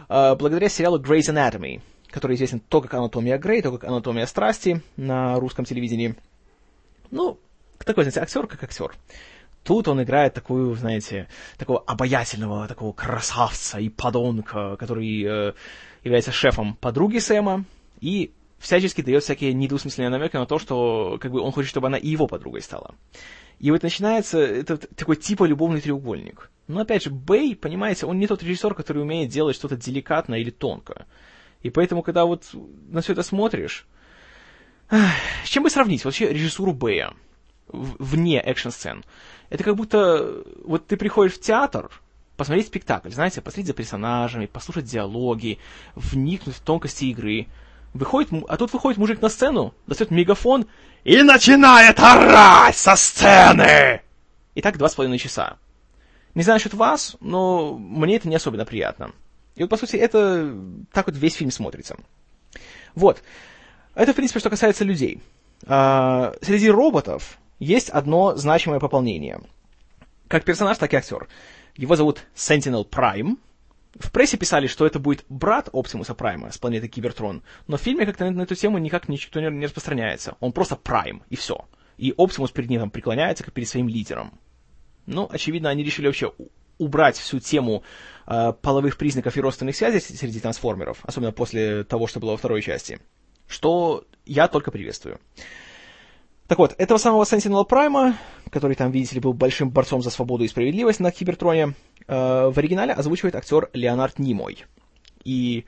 А, 0.09 0.35
благодаря 0.35 0.69
сериалу 0.69 0.99
Grey's 0.99 1.31
Anatomy, 1.31 1.81
который 2.09 2.35
известен 2.35 2.59
то 2.59 2.81
как 2.81 2.93
«Анатомия 2.93 3.37
Грей», 3.37 3.61
то 3.61 3.71
как 3.71 3.83
«Анатомия 3.83 4.25
страсти» 4.25 4.81
на 4.97 5.39
русском 5.39 5.65
телевидении. 5.65 6.15
Ну, 7.11 7.39
такой, 7.77 8.03
знаете, 8.03 8.21
актер 8.21 8.47
как 8.47 8.63
актер. 8.63 8.93
Тут 9.63 9.87
он 9.87 10.01
играет 10.01 10.33
такую, 10.33 10.75
знаете, 10.75 11.27
такого 11.57 11.79
обаятельного, 11.79 12.67
такого 12.67 12.93
красавца 12.93 13.79
и 13.79 13.89
подонка, 13.89 14.75
который 14.77 15.23
э, 15.23 15.53
является 16.03 16.31
шефом 16.31 16.75
подруги 16.75 17.19
Сэма, 17.19 17.65
и 17.99 18.31
всячески 18.57 19.01
дает 19.01 19.23
всякие 19.23 19.53
недвусмысленные 19.53 20.09
намеки 20.09 20.35
на 20.35 20.47
то, 20.47 20.57
что 20.57 21.19
как 21.21 21.31
бы 21.31 21.41
он 21.41 21.51
хочет, 21.51 21.69
чтобы 21.69 21.87
она 21.87 21.97
и 21.97 22.07
его 22.07 22.27
подругой 22.27 22.61
стала. 22.61 22.95
И 23.59 23.69
вот 23.69 23.83
начинается 23.83 24.39
этот 24.39 24.89
такой 24.95 25.17
типа 25.17 25.43
любовный 25.43 25.81
треугольник. 25.81 26.49
Но 26.67 26.81
опять 26.81 27.03
же, 27.03 27.11
Бэй, 27.11 27.55
понимаете, 27.55 28.07
он 28.07 28.17
не 28.17 28.25
тот 28.25 28.41
режиссер, 28.41 28.73
который 28.73 29.03
умеет 29.03 29.29
делать 29.29 29.55
что-то 29.55 29.77
деликатно 29.77 30.35
или 30.35 30.49
тонко. 30.49 31.05
И 31.61 31.69
поэтому, 31.69 32.01
когда 32.01 32.25
вот 32.25 32.49
на 32.89 33.01
все 33.01 33.13
это 33.13 33.21
смотришь, 33.21 33.85
с 34.89 35.49
чем 35.49 35.61
бы 35.61 35.69
сравнить 35.69 36.03
вообще 36.03 36.33
режиссуру 36.33 36.73
Бэя 36.73 37.13
вне 37.71 38.39
экшн-сцен? 38.39 39.03
Это 39.49 39.63
как 39.63 39.75
будто 39.75 40.43
вот 40.63 40.87
ты 40.87 40.97
приходишь 40.97 41.33
в 41.33 41.41
театр, 41.41 41.89
посмотреть 42.37 42.67
спектакль, 42.67 43.09
знаете, 43.11 43.41
посмотреть 43.41 43.67
за 43.67 43.73
персонажами, 43.73 44.45
послушать 44.45 44.85
диалоги, 44.85 45.59
вникнуть 45.95 46.55
в 46.55 46.61
тонкости 46.61 47.05
игры– 47.05 47.47
Выходит, 47.93 48.31
а 48.47 48.55
тут 48.55 48.71
выходит 48.71 48.97
мужик 48.97 49.21
на 49.21 49.27
сцену, 49.27 49.73
достает 49.85 50.11
мегафон 50.11 50.65
и 51.03 51.21
начинает 51.23 51.99
орать 51.99 52.77
со 52.77 52.95
сцены! 52.95 54.01
И 54.55 54.61
так 54.61 54.77
два 54.77 54.87
с 54.87 54.95
половиной 54.95 55.17
часа. 55.17 55.57
Не 56.33 56.43
знаю 56.43 56.55
насчет 56.55 56.73
вас, 56.73 57.17
но 57.19 57.77
мне 57.77 58.15
это 58.15 58.29
не 58.29 58.35
особенно 58.35 58.63
приятно. 58.63 59.11
И 59.55 59.61
вот, 59.61 59.69
по 59.69 59.75
сути, 59.75 59.97
это 59.97 60.55
так 60.93 61.07
вот 61.07 61.17
весь 61.17 61.33
фильм 61.33 61.51
смотрится. 61.51 61.97
Вот. 62.95 63.21
Это, 63.93 64.13
в 64.13 64.15
принципе, 64.15 64.39
что 64.39 64.49
касается 64.49 64.85
людей. 64.85 65.21
А, 65.67 66.33
среди 66.41 66.69
роботов 66.69 67.37
есть 67.61 67.91
одно 67.91 68.35
значимое 68.35 68.79
пополнение. 68.79 69.39
Как 70.27 70.43
персонаж, 70.43 70.79
так 70.79 70.93
и 70.93 70.97
актер. 70.97 71.27
Его 71.75 71.95
зовут 71.95 72.23
Sentinel 72.35 72.89
Prime. 72.89 73.37
В 73.99 74.11
прессе 74.11 74.37
писали, 74.37 74.65
что 74.65 74.85
это 74.85 74.97
будет 74.97 75.25
брат 75.29 75.69
Оптимуса 75.71 76.15
Прайма 76.15 76.51
с 76.51 76.57
планеты 76.57 76.87
Кибертрон, 76.87 77.43
но 77.67 77.77
в 77.77 77.81
фильме 77.81 78.05
как-то 78.05 78.29
на 78.31 78.41
эту 78.41 78.55
тему 78.55 78.77
никак 78.79 79.09
никто 79.09 79.39
не 79.39 79.65
распространяется. 79.65 80.37
Он 80.39 80.53
просто 80.53 80.75
Прайм, 80.75 81.23
и 81.29 81.35
все. 81.35 81.67
И 81.97 82.13
Оптимус 82.17 82.51
перед 82.51 82.69
ним 82.69 82.79
там 82.79 82.89
преклоняется, 82.89 83.43
как 83.43 83.53
перед 83.53 83.69
своим 83.69 83.87
лидером. 83.87 84.39
Ну, 85.05 85.27
очевидно, 85.29 85.69
они 85.69 85.83
решили 85.83 86.07
вообще 86.07 86.31
убрать 86.79 87.17
всю 87.17 87.39
тему 87.39 87.83
э, 88.25 88.53
половых 88.59 88.97
признаков 88.97 89.37
и 89.37 89.41
родственных 89.41 89.75
связей 89.75 89.99
среди 89.99 90.39
трансформеров, 90.39 90.99
особенно 91.03 91.31
после 91.31 91.83
того, 91.83 92.07
что 92.07 92.19
было 92.19 92.31
во 92.31 92.37
второй 92.37 92.63
части, 92.63 92.99
что 93.45 94.05
я 94.25 94.47
только 94.47 94.71
приветствую. 94.71 95.19
Так 96.51 96.59
вот, 96.59 96.75
этого 96.77 96.97
самого 96.97 97.23
Sentinel 97.23 97.65
Prime, 97.65 98.13
который 98.49 98.75
там, 98.75 98.91
видите 98.91 99.15
ли, 99.15 99.21
был 99.21 99.31
большим 99.31 99.69
борцом 99.69 100.01
за 100.01 100.09
свободу 100.09 100.43
и 100.43 100.49
справедливость 100.49 100.99
на 100.99 101.09
Кибертроне, 101.09 101.75
э, 102.07 102.49
в 102.49 102.57
оригинале 102.57 102.91
озвучивает 102.91 103.37
актер 103.37 103.69
Леонард 103.71 104.19
Нимой. 104.19 104.65
И 105.23 105.63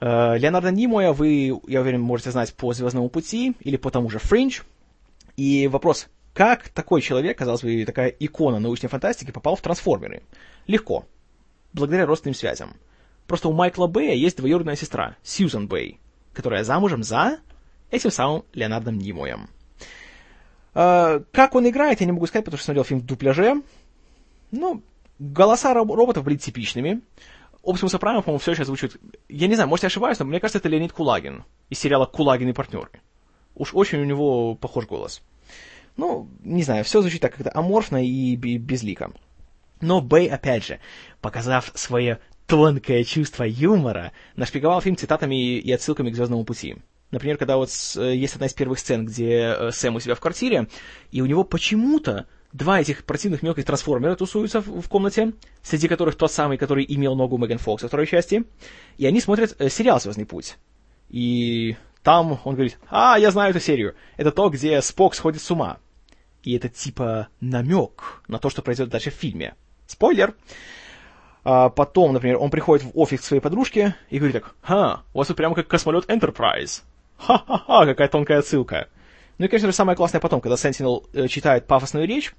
э, 0.00 0.38
Леонарда 0.38 0.70
Нимоя 0.70 1.12
вы, 1.12 1.60
я 1.66 1.82
уверен, 1.82 2.00
можете 2.00 2.30
знать 2.30 2.54
по 2.54 2.72
«Звездному 2.72 3.10
пути» 3.10 3.54
или 3.60 3.76
по 3.76 3.90
тому 3.90 4.08
же 4.08 4.18
«Фриндж». 4.18 4.62
И 5.36 5.68
вопрос, 5.68 6.06
как 6.32 6.70
такой 6.70 7.02
человек, 7.02 7.36
казалось 7.36 7.60
бы, 7.60 7.84
такая 7.84 8.08
икона 8.08 8.60
научной 8.60 8.88
фантастики, 8.88 9.30
попал 9.30 9.56
в 9.56 9.60
трансформеры? 9.60 10.22
Легко. 10.66 11.04
Благодаря 11.74 12.06
родственным 12.06 12.34
связям. 12.34 12.78
Просто 13.26 13.50
у 13.50 13.52
Майкла 13.52 13.88
Бэя 13.88 14.14
есть 14.14 14.38
двоюродная 14.38 14.76
сестра, 14.76 15.16
Сьюзан 15.22 15.68
Бэй, 15.68 16.00
которая 16.32 16.64
замужем 16.64 17.02
за 17.02 17.40
этим 17.90 18.10
самым 18.10 18.44
Леонардом 18.54 18.96
Нимоем. 18.96 19.50
Uh, 20.78 21.24
как 21.32 21.56
он 21.56 21.68
играет, 21.68 22.00
я 22.00 22.06
не 22.06 22.12
могу 22.12 22.28
сказать, 22.28 22.44
потому 22.44 22.58
что 22.58 22.66
смотрел 22.66 22.84
фильм 22.84 23.00
в 23.00 23.04
дупляже. 23.04 23.62
Ну, 24.52 24.80
голоса 25.18 25.74
роботов 25.74 26.22
были 26.22 26.36
типичными. 26.36 27.00
Оптимуса 27.64 27.98
Прайма, 27.98 28.22
по-моему, 28.22 28.38
все 28.38 28.52
еще 28.52 28.62
озвучивает... 28.62 28.96
Я 29.28 29.48
не 29.48 29.56
знаю, 29.56 29.68
может, 29.68 29.82
я 29.82 29.88
ошибаюсь, 29.88 30.20
но 30.20 30.24
мне 30.24 30.38
кажется, 30.38 30.58
это 30.58 30.68
Леонид 30.68 30.92
Кулагин 30.92 31.42
из 31.68 31.80
сериала 31.80 32.06
«Кулагин 32.06 32.50
и 32.50 32.52
партнеры». 32.52 32.90
Уж 33.56 33.74
очень 33.74 33.98
у 33.98 34.04
него 34.04 34.54
похож 34.54 34.86
голос. 34.86 35.20
Ну, 35.96 36.28
не 36.44 36.62
знаю, 36.62 36.84
все 36.84 37.00
звучит 37.00 37.22
так 37.22 37.34
как-то 37.34 37.50
аморфно 37.58 38.06
и 38.06 38.36
безлико. 38.36 39.10
Но 39.80 40.00
Бэй, 40.00 40.28
опять 40.28 40.64
же, 40.64 40.78
показав 41.20 41.72
свое 41.74 42.20
тонкое 42.46 43.02
чувство 43.02 43.42
юмора, 43.42 44.12
нашпиговал 44.36 44.80
фильм 44.80 44.96
цитатами 44.96 45.58
и 45.58 45.72
отсылками 45.72 46.10
к 46.10 46.14
«Звездному 46.14 46.44
пути». 46.44 46.76
Например, 47.10 47.36
когда 47.36 47.56
вот 47.56 47.70
э, 47.96 48.14
есть 48.14 48.34
одна 48.34 48.46
из 48.46 48.54
первых 48.54 48.78
сцен, 48.78 49.06
где 49.06 49.54
э, 49.58 49.70
Сэм 49.72 49.96
у 49.96 50.00
себя 50.00 50.14
в 50.14 50.20
квартире, 50.20 50.68
и 51.10 51.22
у 51.22 51.26
него 51.26 51.44
почему-то 51.44 52.26
два 52.52 52.80
этих 52.80 53.04
противных 53.04 53.42
мелких 53.42 53.64
трансформера 53.64 54.14
тусуются 54.14 54.60
в, 54.60 54.88
комнате, 54.88 55.32
среди 55.62 55.88
которых 55.88 56.16
тот 56.16 56.32
самый, 56.32 56.58
который 56.58 56.84
имел 56.88 57.14
ногу 57.14 57.38
Меган 57.38 57.58
Фокс 57.58 57.82
во 57.82 57.88
второй 57.88 58.06
части, 58.06 58.44
и 58.96 59.06
они 59.06 59.20
смотрят 59.20 59.56
э, 59.58 59.68
сериал 59.68 60.00
«Звездный 60.00 60.26
путь». 60.26 60.56
И 61.08 61.76
там 62.02 62.40
он 62.44 62.54
говорит, 62.54 62.78
а, 62.90 63.18
я 63.18 63.30
знаю 63.30 63.50
эту 63.50 63.60
серию. 63.60 63.94
Это 64.16 64.30
то, 64.30 64.50
где 64.50 64.80
Спок 64.82 65.14
сходит 65.14 65.40
с 65.40 65.50
ума 65.50 65.78
и 66.48 66.56
это 66.56 66.70
типа 66.70 67.28
намек 67.40 68.22
на 68.26 68.38
то, 68.38 68.48
что 68.48 68.62
произойдет 68.62 68.90
дальше 68.90 69.10
в 69.10 69.14
фильме. 69.14 69.54
Спойлер! 69.86 70.34
А 71.44 71.68
потом, 71.68 72.12
например, 72.12 72.38
он 72.38 72.50
приходит 72.50 72.86
в 72.86 72.98
офис 72.98 73.20
к 73.20 73.24
своей 73.24 73.42
подружке 73.42 73.94
и 74.08 74.18
говорит 74.18 74.42
так, 74.42 74.54
«Ха, 74.62 75.02
у 75.12 75.18
вас 75.18 75.28
тут 75.28 75.36
прямо 75.36 75.54
как 75.54 75.68
космолет 75.68 76.06
Enterprise». 76.06 76.82
Ха-ха-ха, 77.18 77.86
какая 77.86 78.08
тонкая 78.08 78.38
отсылка. 78.38 78.88
Ну 79.38 79.44
и, 79.44 79.48
конечно 79.48 79.68
же, 79.68 79.74
самое 79.74 79.96
классное 79.96 80.20
потом, 80.20 80.40
когда 80.40 80.56
Сентинел 80.56 81.06
э, 81.12 81.28
читает 81.28 81.66
пафосную 81.66 82.06
речь 82.06 82.34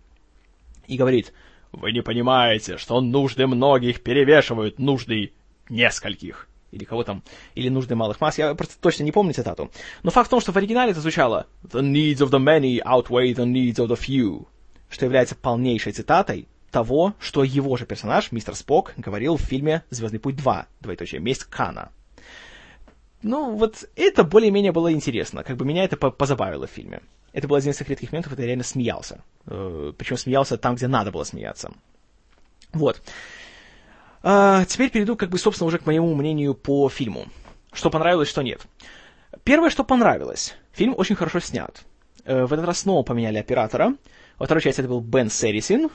и 0.87 0.97
говорит, 0.97 1.33
«Вы 1.71 1.91
не 1.91 2.01
понимаете, 2.01 2.77
что 2.77 2.99
нужды 2.99 3.45
многих 3.47 4.01
перевешивают 4.01 4.79
нужды 4.79 5.33
нескольких» 5.69 6.47
или 6.71 6.83
кого 6.83 7.03
там, 7.03 7.23
или 7.55 7.69
нужды 7.69 7.95
малых 7.95 8.21
масс, 8.21 8.37
я 8.37 8.53
просто 8.53 8.75
точно 8.79 9.03
не 9.03 9.11
помню 9.11 9.33
цитату. 9.33 9.71
Но 10.03 10.11
факт 10.11 10.27
в 10.27 10.29
том, 10.29 10.39
что 10.39 10.51
в 10.51 10.57
оригинале 10.57 10.91
это 10.91 11.01
звучало 11.01 11.47
«The 11.63 11.81
needs 11.81 12.17
of 12.17 12.29
the 12.29 12.39
many 12.39 12.79
outweigh 12.83 13.33
the 13.33 13.45
needs 13.45 13.77
of 13.77 13.87
the 13.87 13.99
few», 13.99 14.47
что 14.89 15.05
является 15.05 15.35
полнейшей 15.35 15.93
цитатой 15.93 16.47
того, 16.71 17.15
что 17.19 17.43
его 17.43 17.75
же 17.77 17.85
персонаж, 17.85 18.31
мистер 18.31 18.55
Спок, 18.55 18.93
говорил 18.97 19.37
в 19.37 19.41
фильме 19.41 19.83
«Звездный 19.89 20.19
путь 20.19 20.35
2», 20.35 20.65
двоеточие, 20.81 21.21
«Месть 21.21 21.45
Кана». 21.45 21.91
Ну, 23.21 23.55
вот 23.55 23.85
это 23.95 24.23
более-менее 24.23 24.71
было 24.71 24.91
интересно, 24.93 25.43
как 25.43 25.57
бы 25.57 25.65
меня 25.65 25.83
это 25.83 25.97
позабавило 25.97 26.67
в 26.67 26.71
фильме. 26.71 27.01
Это 27.33 27.47
был 27.47 27.57
один 27.57 27.71
из 27.71 27.77
тех 27.77 27.89
редких 27.89 28.11
моментов, 28.11 28.31
когда 28.31 28.43
я 28.43 28.47
реально 28.47 28.63
смеялся. 28.63 29.23
Э, 29.45 29.93
причем 29.97 30.17
смеялся 30.17 30.57
там, 30.57 30.75
где 30.75 30.87
надо 30.87 31.11
было 31.11 31.23
смеяться. 31.23 31.71
Вот. 32.73 33.01
А, 34.21 34.65
теперь 34.65 34.89
перейду, 34.89 35.15
как 35.15 35.29
бы, 35.29 35.37
собственно, 35.37 35.67
уже 35.67 35.79
к 35.79 35.85
моему 35.85 36.13
мнению 36.15 36.53
по 36.53 36.89
фильму. 36.89 37.25
Что 37.71 37.89
понравилось, 37.89 38.29
что 38.29 38.41
нет. 38.41 38.61
Первое, 39.43 39.69
что 39.69 39.83
понравилось. 39.83 40.55
Фильм 40.71 40.95
очень 40.97 41.15
хорошо 41.15 41.39
снят. 41.39 41.83
Э, 42.25 42.45
в 42.45 42.53
этот 42.53 42.65
раз 42.65 42.79
снова 42.79 43.03
поменяли 43.03 43.37
оператора. 43.37 43.95
Во 44.37 44.45
второй 44.45 44.61
части 44.61 44.79
это 44.79 44.89
был 44.89 45.01
Бен 45.01 45.29
Серисин, 45.29 45.89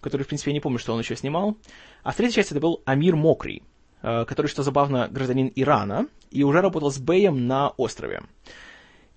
который, 0.00 0.22
в 0.22 0.28
принципе, 0.28 0.50
я 0.50 0.54
не 0.54 0.60
помню, 0.60 0.78
что 0.78 0.92
он 0.92 1.00
еще 1.00 1.16
снимал. 1.16 1.56
А 2.02 2.12
в 2.12 2.16
третьей 2.16 2.36
части 2.36 2.52
это 2.52 2.60
был 2.60 2.82
Амир 2.84 3.16
Мокрий, 3.16 3.62
э, 3.62 3.64
который, 4.00 4.46
что 4.46 4.62
забавно, 4.62 5.08
гражданин 5.08 5.52
Ирана, 5.54 6.06
и 6.30 6.42
уже 6.42 6.60
работал 6.60 6.90
с 6.90 6.98
Бэем 6.98 7.46
на 7.46 7.70
острове. 7.70 8.22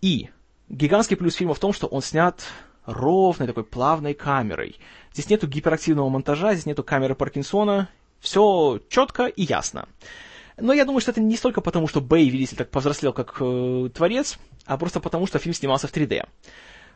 И 0.02 0.30
гигантский 0.70 1.16
плюс 1.16 1.36
фильма 1.36 1.54
в 1.54 1.60
том, 1.60 1.74
что 1.74 1.88
он 1.88 2.02
снят 2.02 2.42
ровной 2.86 3.48
такой 3.48 3.64
плавной 3.64 4.14
камерой. 4.14 4.78
Здесь 5.14 5.30
нету 5.30 5.48
гиперактивного 5.48 6.10
монтажа, 6.10 6.54
здесь 6.54 6.66
нету 6.66 6.84
камеры 6.84 7.16
Паркинсона, 7.16 7.90
все 8.20 8.82
четко 8.90 9.26
и 9.26 9.44
ясно. 9.44 9.88
Но 10.58 10.74
я 10.74 10.86
думаю, 10.86 11.02
что 11.02 11.12
это 11.12 11.22
не 11.22 11.36
столько 11.36 11.62
потому, 11.62 11.88
что 11.88 12.02
Бэй, 12.02 12.30
видите, 12.30 12.56
так 12.56 12.70
повзрослел 12.70 13.14
как 13.14 13.38
э, 13.40 13.90
творец, 13.94 14.38
а 14.66 14.78
просто 14.78 15.00
потому, 15.00 15.26
что 15.26 15.40
фильм 15.40 15.56
снимался 15.56 15.88
в 15.88 15.94
3D. 15.94 16.28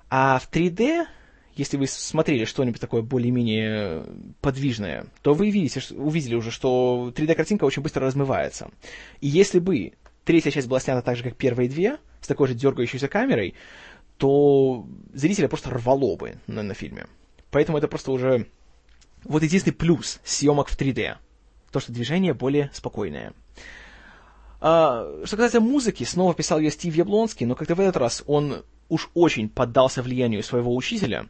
А 0.09 0.39
в 0.39 0.49
3D, 0.51 1.05
если 1.57 1.77
вы 1.77 1.87
смотрели 1.87 2.45
что-нибудь 2.45 2.79
такое 2.79 3.01
более-менее 3.01 4.05
подвижное, 4.41 5.07
то 5.21 5.33
вы 5.33 5.49
видите, 5.49 5.81
увидели 5.95 6.35
уже, 6.35 6.51
что 6.51 7.11
3D-картинка 7.15 7.65
очень 7.65 7.81
быстро 7.81 8.05
размывается. 8.05 8.69
И 9.21 9.27
если 9.27 9.59
бы 9.59 9.93
третья 10.25 10.51
часть 10.51 10.67
была 10.67 10.79
снята 10.79 11.01
так 11.01 11.15
же, 11.15 11.23
как 11.23 11.35
первые 11.35 11.69
две, 11.69 11.97
с 12.21 12.27
такой 12.27 12.47
же 12.47 12.53
дергающейся 12.53 13.07
камерой, 13.07 13.55
то 14.17 14.85
зрителя 15.13 15.47
просто 15.47 15.69
рвало 15.69 16.15
бы 16.15 16.37
на, 16.47 16.63
на 16.63 16.73
фильме. 16.73 17.07
Поэтому 17.51 17.77
это 17.77 17.87
просто 17.87 18.11
уже 18.11 18.47
вот 19.23 19.43
единственный 19.43 19.73
плюс 19.73 20.19
съемок 20.23 20.69
в 20.69 20.79
3D. 20.79 21.15
То, 21.71 21.79
что 21.79 21.91
движение 21.91 22.33
более 22.33 22.69
спокойное. 22.73 23.33
А, 24.59 25.21
что 25.25 25.35
касается 25.35 25.59
музыки, 25.59 26.03
снова 26.03 26.33
писал 26.33 26.59
ее 26.59 26.71
Стив 26.71 26.95
Яблонский, 26.95 27.45
но 27.45 27.55
как-то 27.55 27.75
в 27.75 27.79
этот 27.79 27.97
раз 27.97 28.23
он 28.25 28.63
уж 28.89 29.09
очень 29.13 29.49
поддался 29.49 30.01
влиянию 30.01 30.43
своего 30.43 30.75
учителя. 30.75 31.27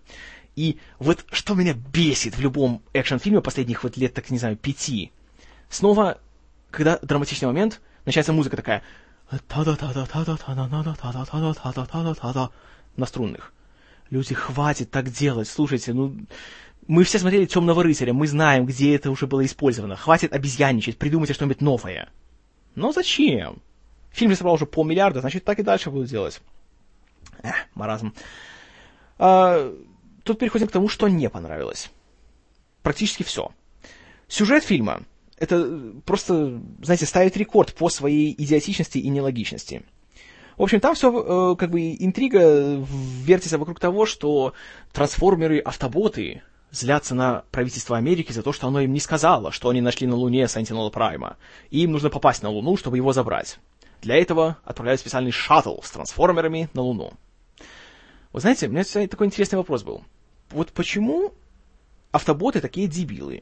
И 0.56 0.80
вот 1.00 1.26
что 1.32 1.54
меня 1.54 1.74
бесит 1.74 2.36
в 2.36 2.42
любом 2.42 2.82
экшн-фильме 2.94 3.42
последних 3.42 3.84
вот 3.84 3.98
лет, 3.98 4.14
так 4.14 4.30
не 4.30 4.40
знаю, 4.40 4.58
пяти. 4.58 5.12
Снова, 5.70 6.20
когда 6.72 6.98
драматичный 7.00 7.48
момент, 7.48 7.82
начинается 8.06 8.34
музыка 8.34 8.58
такая 8.58 8.84
на 12.96 13.06
струнных. 13.06 13.54
Люди, 14.10 14.34
хватит 14.34 14.90
так 14.90 15.10
делать, 15.10 15.50
слушайте, 15.50 15.94
ну, 15.94 16.16
мы 16.88 17.04
все 17.04 17.20
смотрели 17.20 17.46
«Темного 17.46 17.84
рыцаря», 17.84 18.14
мы 18.14 18.26
знаем, 18.28 18.66
где 18.66 18.96
это 18.96 19.12
уже 19.12 19.28
было 19.28 19.46
использовано. 19.46 19.98
Хватит 19.98 20.32
обезьянничать, 20.32 20.98
придумайте 20.98 21.34
что-нибудь 21.34 21.60
новое. 21.60 22.10
Но 22.76 22.94
зачем? 22.94 23.62
Фильм 24.12 24.32
же 24.32 24.38
собрал 24.38 24.56
уже 24.56 24.66
полмиллиарда, 24.66 25.20
значит, 25.20 25.44
так 25.44 25.60
и 25.60 25.64
дальше 25.64 25.92
будут 25.92 26.10
делать. 26.10 26.42
Эх, 27.44 27.56
маразм. 27.76 28.14
А, 29.18 29.74
тут 30.24 30.40
переходим 30.40 30.68
к 30.68 30.72
тому, 30.72 30.90
что 30.90 31.08
не 31.08 31.30
понравилось. 31.30 31.90
Практически 32.84 33.24
все. 33.24 33.52
Сюжет 34.28 34.64
фильма— 34.64 35.04
это 35.38 35.94
просто, 36.06 36.62
знаете, 36.82 37.06
ставит 37.06 37.38
рекорд 37.38 37.74
по 37.74 37.90
своей 37.90 38.34
идиотичности 38.38 38.98
и 38.98 39.10
нелогичности. 39.10 39.84
В 40.58 40.64
общем, 40.64 40.80
там 40.80 40.96
все, 40.96 41.12
э, 41.12 41.56
как 41.56 41.70
бы, 41.70 41.96
интрига 42.00 42.84
вертится 43.24 43.60
вокруг 43.60 43.80
того, 43.80 44.08
что 44.08 44.54
трансформеры-автоботы 44.92 46.42
злятся 46.72 47.14
на 47.14 47.44
правительство 47.52 47.96
Америки 47.96 48.32
за 48.32 48.42
то, 48.42 48.52
что 48.52 48.68
оно 48.68 48.82
им 48.82 48.92
не 48.92 49.00
сказало, 49.00 49.52
что 49.52 49.70
они 49.70 49.82
нашли 49.82 50.08
на 50.08 50.16
Луне 50.16 50.48
Сентинела 50.48 50.90
Прайма. 50.90 51.38
И 51.70 51.84
им 51.84 51.92
нужно 51.92 52.10
попасть 52.10 52.42
на 52.42 52.50
Луну, 52.50 52.76
чтобы 52.76 52.98
его 52.98 53.14
забрать. 53.14 53.60
Для 54.02 54.16
этого 54.16 54.58
отправляют 54.64 55.00
специальный 55.00 55.32
шаттл 55.32 55.80
с 55.82 55.92
трансформерами 55.92 56.70
на 56.74 56.82
Луну. 56.82 57.14
Вы 58.38 58.42
знаете, 58.42 58.68
у 58.68 58.70
меня 58.70 58.84
такой 59.08 59.26
интересный 59.26 59.58
вопрос 59.58 59.82
был. 59.82 60.04
Вот 60.52 60.72
почему 60.72 61.34
автоботы 62.12 62.62
такие 62.62 62.88
дебилы? 62.88 63.42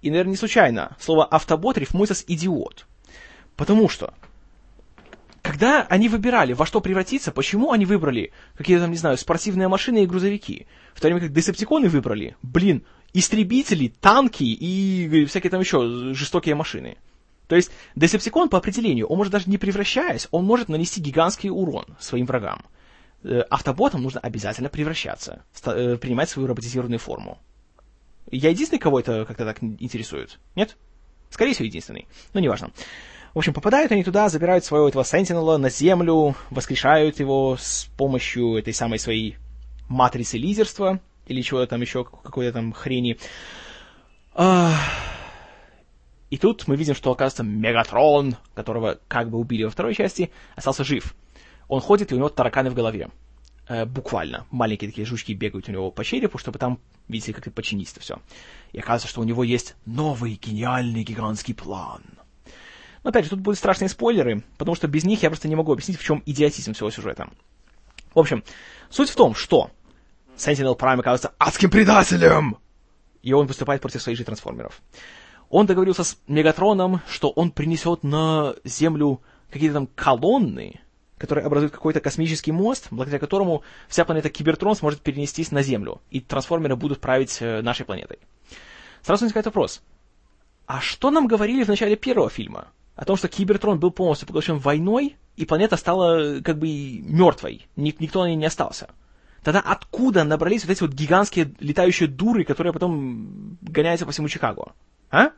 И, 0.00 0.10
наверное, 0.10 0.30
не 0.30 0.36
случайно 0.36 0.96
слово 1.00 1.24
«автобот» 1.24 1.76
рифмуется 1.76 2.14
с 2.14 2.24
«идиот». 2.28 2.86
Потому 3.56 3.88
что, 3.88 4.14
когда 5.42 5.82
они 5.90 6.08
выбирали, 6.08 6.52
во 6.52 6.66
что 6.66 6.80
превратиться, 6.80 7.32
почему 7.32 7.72
они 7.72 7.84
выбрали 7.84 8.32
какие-то 8.56 8.84
там, 8.84 8.92
не 8.92 8.96
знаю, 8.96 9.18
спортивные 9.18 9.66
машины 9.66 10.04
и 10.04 10.06
грузовики? 10.06 10.68
В 10.94 11.00
то 11.00 11.08
время 11.08 11.20
как 11.20 11.32
десептиконы 11.32 11.88
выбрали, 11.88 12.36
блин, 12.42 12.84
истребители, 13.12 13.88
танки 13.88 14.44
и 14.44 15.24
всякие 15.24 15.50
там 15.50 15.58
еще 15.58 16.14
жестокие 16.14 16.54
машины. 16.54 16.96
То 17.48 17.56
есть 17.56 17.72
десептикон 17.96 18.50
по 18.50 18.58
определению, 18.58 19.08
он 19.08 19.18
может 19.18 19.32
даже 19.32 19.50
не 19.50 19.58
превращаясь, 19.58 20.28
он 20.30 20.44
может 20.44 20.68
нанести 20.68 21.00
гигантский 21.00 21.50
урон 21.50 21.96
своим 21.98 22.26
врагам. 22.26 22.62
Э, 23.24 23.42
автоботам 23.50 24.02
нужно 24.02 24.20
обязательно 24.20 24.68
превращаться, 24.68 25.44
э, 25.64 25.96
принимать 25.96 26.28
свою 26.28 26.48
роботизированную 26.48 26.98
форму. 26.98 27.38
Я 28.30 28.50
единственный, 28.50 28.80
кого 28.80 28.98
это 28.98 29.24
как-то 29.24 29.44
так 29.44 29.62
интересует? 29.62 30.38
Нет? 30.56 30.76
Скорее 31.30 31.54
всего, 31.54 31.66
единственный. 31.66 32.08
Но 32.34 32.40
неважно. 32.40 32.72
В 33.34 33.38
общем, 33.38 33.54
попадают 33.54 33.92
они 33.92 34.04
туда, 34.04 34.28
забирают 34.28 34.64
своего 34.64 34.88
этого 34.88 35.04
Сентинела 35.04 35.56
на 35.56 35.70
землю, 35.70 36.34
воскрешают 36.50 37.20
его 37.20 37.56
с 37.58 37.88
помощью 37.96 38.56
этой 38.56 38.74
самой 38.74 38.98
своей 38.98 39.36
матрицы 39.88 40.36
лидерства, 40.36 41.00
или 41.26 41.40
чего-то 41.42 41.68
там 41.68 41.80
еще, 41.80 42.04
какой-то 42.04 42.52
там 42.52 42.72
хрени. 42.72 43.18
И 46.30 46.38
тут 46.38 46.66
мы 46.66 46.76
видим, 46.76 46.94
что, 46.94 47.10
оказывается, 47.10 47.44
Мегатрон, 47.44 48.36
которого 48.54 48.98
как 49.08 49.30
бы 49.30 49.38
убили 49.38 49.64
во 49.64 49.70
второй 49.70 49.94
части, 49.94 50.30
остался 50.56 50.84
жив. 50.84 51.14
Он 51.72 51.80
ходит, 51.80 52.12
и 52.12 52.14
у 52.14 52.18
него 52.18 52.28
тараканы 52.28 52.68
в 52.68 52.74
голове. 52.74 53.08
Э, 53.66 53.86
буквально. 53.86 54.46
Маленькие 54.50 54.90
такие 54.90 55.06
жучки 55.06 55.32
бегают 55.32 55.70
у 55.70 55.72
него 55.72 55.90
по 55.90 56.04
черепу, 56.04 56.36
чтобы 56.36 56.58
там, 56.58 56.78
видите, 57.08 57.32
как 57.32 57.46
и 57.46 57.50
починить 57.50 57.88
все. 57.98 58.18
И 58.72 58.78
оказывается, 58.78 59.08
что 59.08 59.22
у 59.22 59.24
него 59.24 59.42
есть 59.42 59.74
новый 59.86 60.34
гениальный 60.34 61.02
гигантский 61.02 61.54
план. 61.54 62.02
Но 63.02 63.08
опять 63.08 63.24
же, 63.24 63.30
тут 63.30 63.40
будут 63.40 63.56
страшные 63.56 63.88
спойлеры, 63.88 64.44
потому 64.58 64.74
что 64.74 64.86
без 64.86 65.04
них 65.04 65.22
я 65.22 65.30
просто 65.30 65.48
не 65.48 65.56
могу 65.56 65.72
объяснить, 65.72 65.98
в 65.98 66.04
чем 66.04 66.22
идиотизм 66.26 66.74
всего 66.74 66.90
сюжета. 66.90 67.30
В 68.14 68.18
общем, 68.18 68.44
суть 68.90 69.08
в 69.08 69.16
том, 69.16 69.34
что 69.34 69.70
Sentinel 70.36 70.78
Prime 70.78 71.00
оказывается 71.00 71.32
адским 71.38 71.70
предателем! 71.70 72.58
И 73.22 73.32
он 73.32 73.46
выступает 73.46 73.80
против 73.80 74.02
своих 74.02 74.18
же 74.18 74.24
трансформеров. 74.24 74.82
Он 75.48 75.64
договорился 75.64 76.04
с 76.04 76.18
Мегатроном, 76.26 77.00
что 77.08 77.30
он 77.30 77.50
принесет 77.50 78.02
на 78.02 78.56
Землю 78.62 79.22
какие-то 79.48 79.76
там 79.76 79.86
колонны, 79.86 80.82
которые 81.22 81.46
образуют 81.46 81.72
какой-то 81.72 82.00
космический 82.00 82.50
мост, 82.50 82.88
благодаря 82.90 83.20
которому 83.20 83.62
вся 83.86 84.04
планета 84.04 84.28
Кибертрон 84.28 84.74
сможет 84.74 85.02
перенестись 85.02 85.52
на 85.52 85.62
Землю, 85.62 86.02
и 86.10 86.18
трансформеры 86.18 86.74
будут 86.74 87.00
править 87.00 87.38
э, 87.40 87.62
нашей 87.62 87.86
планетой. 87.86 88.18
Сразу 89.02 89.24
возникает 89.24 89.46
вопрос. 89.46 89.82
А 90.66 90.80
что 90.80 91.12
нам 91.12 91.28
говорили 91.28 91.62
в 91.62 91.68
начале 91.68 91.94
первого 91.94 92.28
фильма? 92.28 92.72
О 92.96 93.04
том, 93.04 93.16
что 93.16 93.28
Кибертрон 93.28 93.78
был 93.78 93.92
полностью 93.92 94.26
поглощен 94.26 94.58
войной, 94.58 95.16
и 95.36 95.46
планета 95.46 95.76
стала 95.76 96.40
как 96.40 96.58
бы 96.58 96.66
мертвой, 97.02 97.68
никто 97.76 98.22
на 98.24 98.26
ней 98.26 98.36
не 98.36 98.46
остался. 98.46 98.88
Тогда 99.44 99.60
откуда 99.60 100.24
набрались 100.24 100.64
вот 100.64 100.72
эти 100.72 100.82
вот 100.82 100.92
гигантские 100.92 101.54
летающие 101.60 102.08
дуры, 102.08 102.42
которые 102.42 102.72
потом 102.72 103.58
гоняются 103.60 104.06
по 104.06 104.12
всему 104.12 104.28
Чикаго? 104.28 104.72
А? 105.12 105.30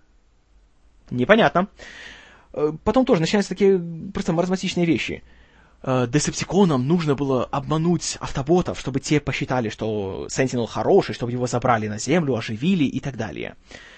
Непонятно. 1.10 1.68
Э, 2.54 2.72
потом 2.84 3.04
тоже 3.04 3.20
начинаются 3.20 3.50
такие 3.50 3.78
просто 4.14 4.32
маразматичные 4.32 4.86
вещи 4.86 5.22
э, 5.84 6.06
десептиконам 6.08 6.88
нужно 6.88 7.14
было 7.14 7.44
обмануть 7.44 8.16
автоботов, 8.20 8.80
чтобы 8.80 9.00
те 9.00 9.20
посчитали, 9.20 9.68
что 9.68 10.26
Сентинел 10.28 10.66
хороший, 10.66 11.14
чтобы 11.14 11.30
его 11.30 11.46
забрали 11.46 11.86
на 11.86 11.98
Землю, 11.98 12.34
оживили 12.34 12.84
и 12.84 13.00
так 13.00 13.16
далее. 13.16 13.54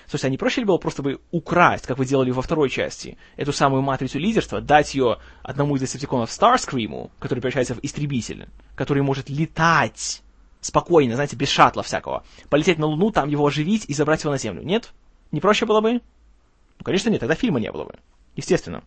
Слушайте, 0.07 0.27
а 0.27 0.31
не 0.31 0.39
проще 0.39 0.61
ли 0.61 0.67
было 0.67 0.79
просто 0.79 1.03
бы 1.03 1.21
украсть, 1.31 1.87
как 1.87 1.99
вы 1.99 2.07
делали 2.07 2.31
во 2.31 2.43
второй 2.43 2.71
части, 2.71 3.17
эту 3.37 3.53
самую 3.53 3.83
матрицу 3.83 4.19
лидерства, 4.19 4.61
дать 4.61 4.95
ее 4.95 5.19
одному 5.43 5.77
из 5.77 5.81
десептиконов 5.81 6.31
Старскриму, 6.31 7.11
который 7.19 7.41
превращается 7.41 7.75
в 7.75 7.81
истребитель, 7.83 8.47
который 8.75 9.03
может 9.03 9.29
летать 9.29 10.23
спокойно, 10.61 11.15
знаете, 11.15 11.37
без 11.37 11.49
шаттла 11.49 11.83
всякого, 11.83 12.25
полететь 12.51 12.79
на 12.79 12.87
Луну, 12.87 13.11
там 13.11 13.29
его 13.29 13.47
оживить 13.47 13.85
и 13.89 13.95
забрать 13.95 14.23
его 14.23 14.33
на 14.33 14.39
Землю. 14.39 14.63
Нет? 14.63 14.93
Не 15.33 15.41
проще 15.41 15.67
было 15.67 15.81
бы? 15.81 15.95
Ну, 15.95 16.85
конечно, 16.85 17.11
нет, 17.11 17.21
тогда 17.21 17.35
фильма 17.35 17.61
не 17.61 17.71
было 17.73 17.85
бы. 17.85 17.95
Естественно. 18.37 18.83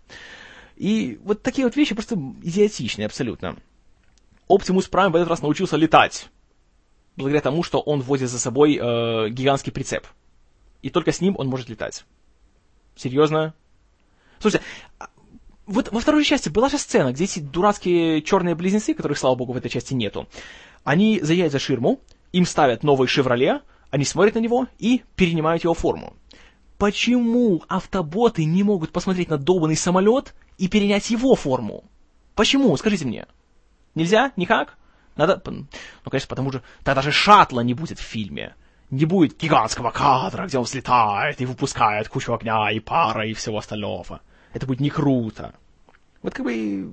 И 0.79 1.19
вот 1.23 1.43
такие 1.43 1.67
вот 1.67 1.75
вещи 1.75 1.93
просто 1.93 2.15
идиотичные 2.41 3.05
абсолютно. 3.05 3.57
Оптимус 4.47 4.87
Прайм 4.87 5.11
в 5.11 5.15
этот 5.17 5.27
раз 5.27 5.41
научился 5.41 5.75
летать. 5.75 6.29
Благодаря 7.17 7.41
тому, 7.41 7.63
что 7.63 7.81
он 7.81 7.99
возит 7.99 8.29
за 8.29 8.39
собой 8.39 8.79
э, 8.81 9.29
гигантский 9.29 9.73
прицеп. 9.73 10.07
И 10.81 10.89
только 10.89 11.11
с 11.11 11.19
ним 11.19 11.35
он 11.37 11.47
может 11.47 11.67
летать. 11.67 12.05
Серьезно? 12.95 13.53
Слушайте, 14.39 14.65
а, 14.99 15.09
вот 15.65 15.91
во 15.91 15.99
второй 15.99 16.23
части 16.23 16.47
была 16.47 16.69
же 16.69 16.77
сцена, 16.77 17.11
где 17.11 17.25
эти 17.25 17.39
дурацкие 17.39 18.21
черные 18.21 18.55
близнецы, 18.55 18.93
которых, 18.93 19.17
слава 19.17 19.35
богу, 19.35 19.51
в 19.51 19.57
этой 19.57 19.69
части 19.69 19.93
нету, 19.93 20.29
они 20.85 21.19
заедут 21.19 21.51
за 21.51 21.59
ширму, 21.59 21.99
им 22.31 22.45
ставят 22.45 22.83
новый 22.83 23.09
«Шевроле», 23.09 23.61
они 23.89 24.05
смотрят 24.05 24.35
на 24.35 24.39
него 24.39 24.67
и 24.77 25.03
перенимают 25.17 25.65
его 25.65 25.73
форму. 25.73 26.13
Почему 26.77 27.63
автоботы 27.67 28.45
не 28.45 28.63
могут 28.63 28.93
посмотреть 28.93 29.29
на 29.29 29.37
долбанный 29.37 29.75
самолет 29.75 30.33
и 30.60 30.67
перенять 30.67 31.10
его 31.10 31.36
форму. 31.36 31.86
Почему? 32.36 32.76
Скажите 32.78 33.06
мне. 33.06 33.26
Нельзя? 33.95 34.32
Никак? 34.36 34.78
Надо... 35.15 35.41
Ну, 35.45 35.65
конечно, 36.10 36.28
потому 36.28 36.52
что 36.52 36.62
тогда 36.84 37.02
же 37.02 37.12
шаттла 37.12 37.62
не 37.62 37.74
будет 37.74 38.00
в 38.00 38.04
фильме. 38.04 38.56
Не 38.91 39.06
будет 39.06 39.38
гигантского 39.38 39.91
кадра, 39.91 40.48
где 40.48 40.58
он 40.58 40.65
взлетает 40.65 41.41
и 41.41 41.45
выпускает 41.45 42.10
кучу 42.10 42.34
огня 42.34 42.72
и 42.72 42.80
пара 42.80 43.28
и 43.28 43.34
всего 43.34 43.58
остального. 43.58 44.22
Это 44.54 44.65
будет 44.65 44.80
не 44.80 44.89
круто. 44.89 45.54
Вот 46.22 46.34
как 46.34 46.45
бы 46.45 46.91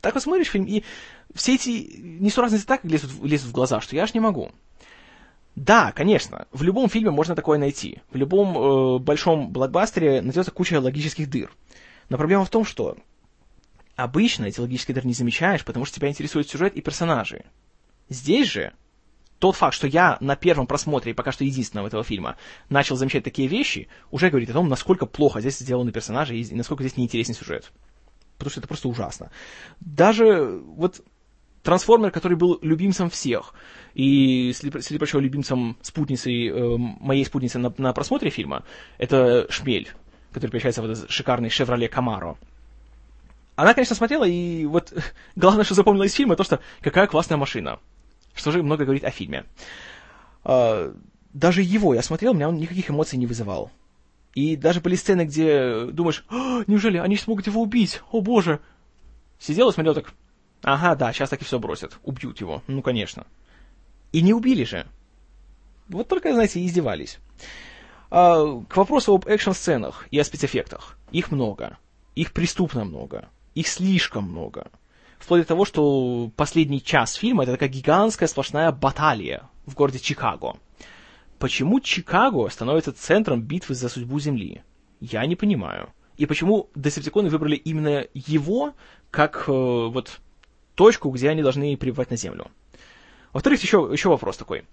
так 0.00 0.14
вот 0.14 0.22
смотришь 0.22 0.48
фильм, 0.48 0.64
и 0.64 0.82
все 1.34 1.54
эти 1.54 1.98
несуразности 1.98 2.66
так 2.66 2.84
лезут, 2.84 3.12
лезут 3.22 3.50
в 3.50 3.52
глаза, 3.52 3.80
что 3.80 3.94
я 3.94 4.02
аж 4.02 4.14
не 4.14 4.20
могу. 4.20 4.50
Да, 5.54 5.92
конечно, 5.92 6.46
в 6.52 6.62
любом 6.62 6.88
фильме 6.88 7.10
можно 7.10 7.36
такое 7.36 7.58
найти. 7.58 8.00
В 8.10 8.16
любом 8.16 8.56
э, 8.56 8.98
большом 8.98 9.50
блокбастере 9.52 10.20
найдется 10.20 10.50
куча 10.50 10.80
логических 10.80 11.30
дыр. 11.30 11.52
Но 12.08 12.16
проблема 12.16 12.44
в 12.44 12.50
том, 12.50 12.64
что 12.64 12.96
обычно 13.96 14.46
эти 14.46 14.60
логические 14.60 14.94
дыры 14.94 15.06
не 15.06 15.14
замечаешь, 15.14 15.64
потому 15.64 15.84
что 15.84 15.96
тебя 15.96 16.08
интересует 16.08 16.48
сюжет 16.48 16.74
и 16.74 16.80
персонажи. 16.80 17.44
Здесь 18.08 18.48
же 18.48 18.72
тот 19.38 19.56
факт, 19.56 19.74
что 19.74 19.86
я 19.86 20.16
на 20.20 20.36
первом 20.36 20.66
просмотре, 20.66 21.14
пока 21.14 21.32
что 21.32 21.44
единственного 21.44 21.88
этого 21.88 22.04
фильма, 22.04 22.36
начал 22.68 22.96
замечать 22.96 23.24
такие 23.24 23.48
вещи, 23.48 23.88
уже 24.10 24.30
говорит 24.30 24.50
о 24.50 24.54
том, 24.54 24.68
насколько 24.68 25.06
плохо 25.06 25.40
здесь 25.40 25.58
сделаны 25.58 25.92
персонажи 25.92 26.36
и 26.36 26.54
насколько 26.54 26.82
здесь 26.82 26.96
неинтересен 26.96 27.34
сюжет. 27.34 27.70
Потому 28.38 28.50
что 28.50 28.60
это 28.60 28.68
просто 28.68 28.88
ужасно. 28.88 29.30
Даже 29.80 30.60
вот 30.64 31.02
трансформер, 31.62 32.10
который 32.10 32.36
был 32.36 32.58
любимцем 32.62 33.10
всех, 33.10 33.54
и, 33.94 34.52
среди 34.54 34.98
прочего, 34.98 35.20
любимцем 35.20 35.76
спутницы, 35.82 36.30
э, 36.30 36.76
моей 36.76 37.24
спутницы 37.24 37.58
на, 37.58 37.72
на 37.76 37.92
просмотре 37.92 38.30
фильма, 38.30 38.64
это 38.98 39.46
Шмель 39.50 39.90
который 40.34 40.50
превращается 40.50 40.82
в 40.82 40.90
этот 40.90 41.10
шикарный 41.10 41.48
Chevrolet 41.48 41.88
Camaro. 41.88 42.36
Она, 43.54 43.72
конечно, 43.72 43.94
смотрела, 43.94 44.24
и 44.24 44.66
вот 44.66 44.92
главное, 45.36 45.64
что 45.64 45.74
запомнила 45.74 46.04
из 46.04 46.12
фильма, 46.12 46.36
то, 46.36 46.44
что 46.44 46.60
какая 46.80 47.06
классная 47.06 47.38
машина. 47.38 47.78
Что 48.34 48.50
же 48.50 48.62
много 48.62 48.84
говорит 48.84 49.04
о 49.04 49.10
фильме. 49.10 49.44
А, 50.42 50.92
даже 51.32 51.62
его 51.62 51.94
я 51.94 52.02
смотрел, 52.02 52.32
у 52.32 52.34
меня 52.34 52.48
он 52.48 52.56
никаких 52.56 52.90
эмоций 52.90 53.16
не 53.16 53.26
вызывал. 53.26 53.70
И 54.34 54.56
даже 54.56 54.80
были 54.80 54.96
сцены, 54.96 55.24
где 55.24 55.86
думаешь, 55.86 56.24
«А, 56.28 56.64
неужели 56.66 56.98
они 56.98 57.16
смогут 57.16 57.46
его 57.46 57.62
убить? 57.62 58.02
О 58.10 58.20
боже! 58.20 58.58
Сидел 59.38 59.70
и 59.70 59.72
смотрел 59.72 59.94
так, 59.94 60.12
ага, 60.62 60.96
да, 60.96 61.12
сейчас 61.12 61.30
так 61.30 61.40
и 61.42 61.44
все 61.44 61.60
бросят, 61.60 61.98
убьют 62.02 62.40
его, 62.40 62.62
ну 62.66 62.82
конечно. 62.82 63.26
И 64.10 64.20
не 64.20 64.34
убили 64.34 64.64
же. 64.64 64.86
Вот 65.88 66.08
только, 66.08 66.32
знаете, 66.32 66.64
издевались. 66.64 67.18
А, 68.10 68.62
к 68.68 68.76
вопросу 68.76 69.14
об 69.14 69.26
экшн-сценах 69.26 70.06
и 70.10 70.18
о 70.18 70.24
спецэффектах. 70.24 70.98
Их 71.10 71.30
много. 71.30 71.78
Их 72.14 72.32
преступно 72.32 72.84
много. 72.84 73.28
Их 73.54 73.68
слишком 73.68 74.24
много. 74.24 74.70
Вплоть 75.18 75.42
до 75.42 75.48
того, 75.48 75.64
что 75.64 76.30
последний 76.36 76.82
час 76.82 77.14
фильма 77.14 77.44
это 77.44 77.52
такая 77.52 77.68
гигантская 77.68 78.28
сплошная 78.28 78.70
баталия 78.72 79.48
в 79.64 79.74
городе 79.74 79.98
Чикаго. 79.98 80.56
Почему 81.38 81.80
Чикаго 81.80 82.48
становится 82.48 82.92
центром 82.92 83.42
битвы 83.42 83.74
за 83.74 83.88
судьбу 83.88 84.18
Земли? 84.20 84.62
Я 85.00 85.24
не 85.26 85.36
понимаю. 85.36 85.90
И 86.16 86.26
почему 86.26 86.70
десептиконы 86.74 87.28
выбрали 87.28 87.56
именно 87.56 88.06
его 88.14 88.74
как 89.10 89.44
э, 89.48 89.52
вот 89.52 90.20
точку, 90.74 91.10
где 91.10 91.28
они 91.28 91.42
должны 91.42 91.76
прибывать 91.76 92.10
на 92.10 92.16
Землю? 92.16 92.50
Во-вторых, 93.32 93.62
еще, 93.62 93.88
еще 93.92 94.08
вопрос 94.08 94.36
такой. 94.36 94.64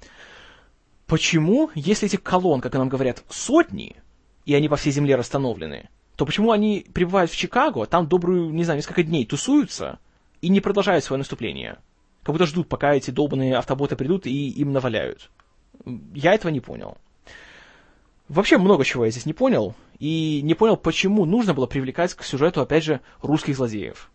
Почему, 1.11 1.69
если 1.75 2.07
этих 2.07 2.23
колонн, 2.23 2.61
как 2.61 2.73
нам 2.73 2.87
говорят, 2.87 3.21
сотни, 3.29 3.97
и 4.45 4.55
они 4.55 4.69
по 4.69 4.77
всей 4.77 4.91
земле 4.91 5.17
расстановлены, 5.17 5.89
то 6.15 6.25
почему 6.25 6.53
они 6.53 6.85
прибывают 6.93 7.29
в 7.29 7.35
Чикаго, 7.35 7.85
там 7.85 8.07
добрую, 8.07 8.53
не 8.53 8.63
знаю, 8.63 8.77
несколько 8.77 9.03
дней 9.03 9.25
тусуются 9.25 9.99
и 10.39 10.47
не 10.47 10.61
продолжают 10.61 11.03
свое 11.03 11.17
наступление? 11.17 11.79
Как 12.23 12.33
будто 12.33 12.45
ждут, 12.45 12.69
пока 12.69 12.93
эти 12.93 13.11
долбанные 13.11 13.57
автоботы 13.57 13.97
придут 13.97 14.25
и 14.25 14.51
им 14.51 14.71
наваляют. 14.71 15.29
Я 16.15 16.33
этого 16.33 16.49
не 16.49 16.61
понял. 16.61 16.97
Вообще 18.29 18.57
много 18.57 18.85
чего 18.85 19.03
я 19.03 19.11
здесь 19.11 19.25
не 19.25 19.33
понял, 19.33 19.75
и 19.99 20.39
не 20.41 20.53
понял, 20.53 20.77
почему 20.77 21.25
нужно 21.25 21.53
было 21.53 21.65
привлекать 21.65 22.13
к 22.13 22.23
сюжету, 22.23 22.61
опять 22.61 22.85
же, 22.85 23.01
русских 23.21 23.57
злодеев. 23.57 24.09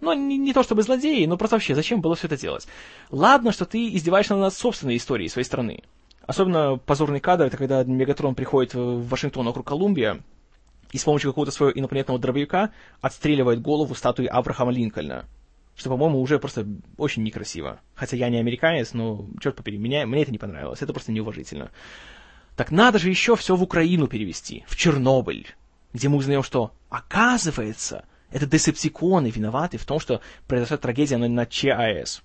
Ну, 0.00 0.12
не, 0.12 0.38
не 0.38 0.52
то 0.52 0.62
чтобы 0.62 0.84
злодеи, 0.84 1.26
но 1.26 1.38
просто 1.38 1.56
вообще, 1.56 1.74
зачем 1.74 2.00
было 2.00 2.14
все 2.14 2.28
это 2.28 2.36
делать? 2.36 2.68
Ладно, 3.10 3.50
что 3.50 3.64
ты 3.64 3.88
издеваешься 3.88 4.36
над 4.36 4.54
собственной 4.54 4.96
историей 4.96 5.28
своей 5.28 5.44
страны. 5.44 5.82
Особенно 6.26 6.76
позорный 6.76 7.20
кадр, 7.20 7.44
это 7.44 7.56
когда 7.56 7.84
Мегатрон 7.84 8.34
приходит 8.34 8.74
в 8.74 9.08
Вашингтон 9.08 9.46
округ 9.46 9.66
Колумбия 9.66 10.20
и 10.90 10.98
с 10.98 11.04
помощью 11.04 11.30
какого-то 11.30 11.52
своего 11.52 11.78
инопланетного 11.78 12.18
дробовика 12.18 12.70
отстреливает 13.00 13.62
голову 13.62 13.94
статуи 13.94 14.26
Авраама 14.26 14.72
Линкольна. 14.72 15.26
Что, 15.76 15.90
по-моему, 15.90 16.20
уже 16.20 16.38
просто 16.38 16.66
очень 16.96 17.22
некрасиво. 17.22 17.80
Хотя 17.94 18.16
я 18.16 18.30
не 18.30 18.38
американец, 18.38 18.94
но, 18.94 19.26
черт 19.40 19.56
побери, 19.56 19.76
меня, 19.78 20.06
мне 20.06 20.22
это 20.22 20.32
не 20.32 20.38
понравилось. 20.38 20.80
Это 20.80 20.92
просто 20.92 21.12
неуважительно. 21.12 21.70
Так 22.56 22.70
надо 22.70 22.98
же 22.98 23.10
еще 23.10 23.36
все 23.36 23.54
в 23.54 23.62
Украину 23.62 24.06
перевести, 24.06 24.64
в 24.66 24.76
Чернобыль, 24.76 25.46
где 25.92 26.08
мы 26.08 26.16
узнаем, 26.16 26.42
что, 26.42 26.72
оказывается, 26.88 28.06
это 28.30 28.46
десептиконы 28.46 29.28
виноваты 29.28 29.76
в 29.76 29.84
том, 29.84 30.00
что 30.00 30.22
произошла 30.48 30.78
трагедия 30.78 31.18
на, 31.18 31.28
на 31.28 31.44
ЧАЭС. 31.44 32.22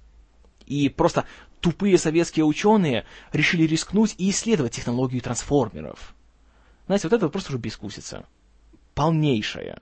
И 0.66 0.88
просто 0.88 1.26
тупые 1.62 1.98
советские 1.98 2.46
ученые 2.46 3.06
решили 3.32 3.64
рискнуть 3.64 4.16
и 4.18 4.30
исследовать 4.30 4.74
технологию 4.74 5.22
трансформеров. 5.22 6.16
Знаете, 6.88 7.08
вот 7.08 7.16
это 7.16 7.30
просто 7.30 7.52
уже 7.52 7.60
бескусица. 7.60 8.26
Полнейшая. 8.96 9.80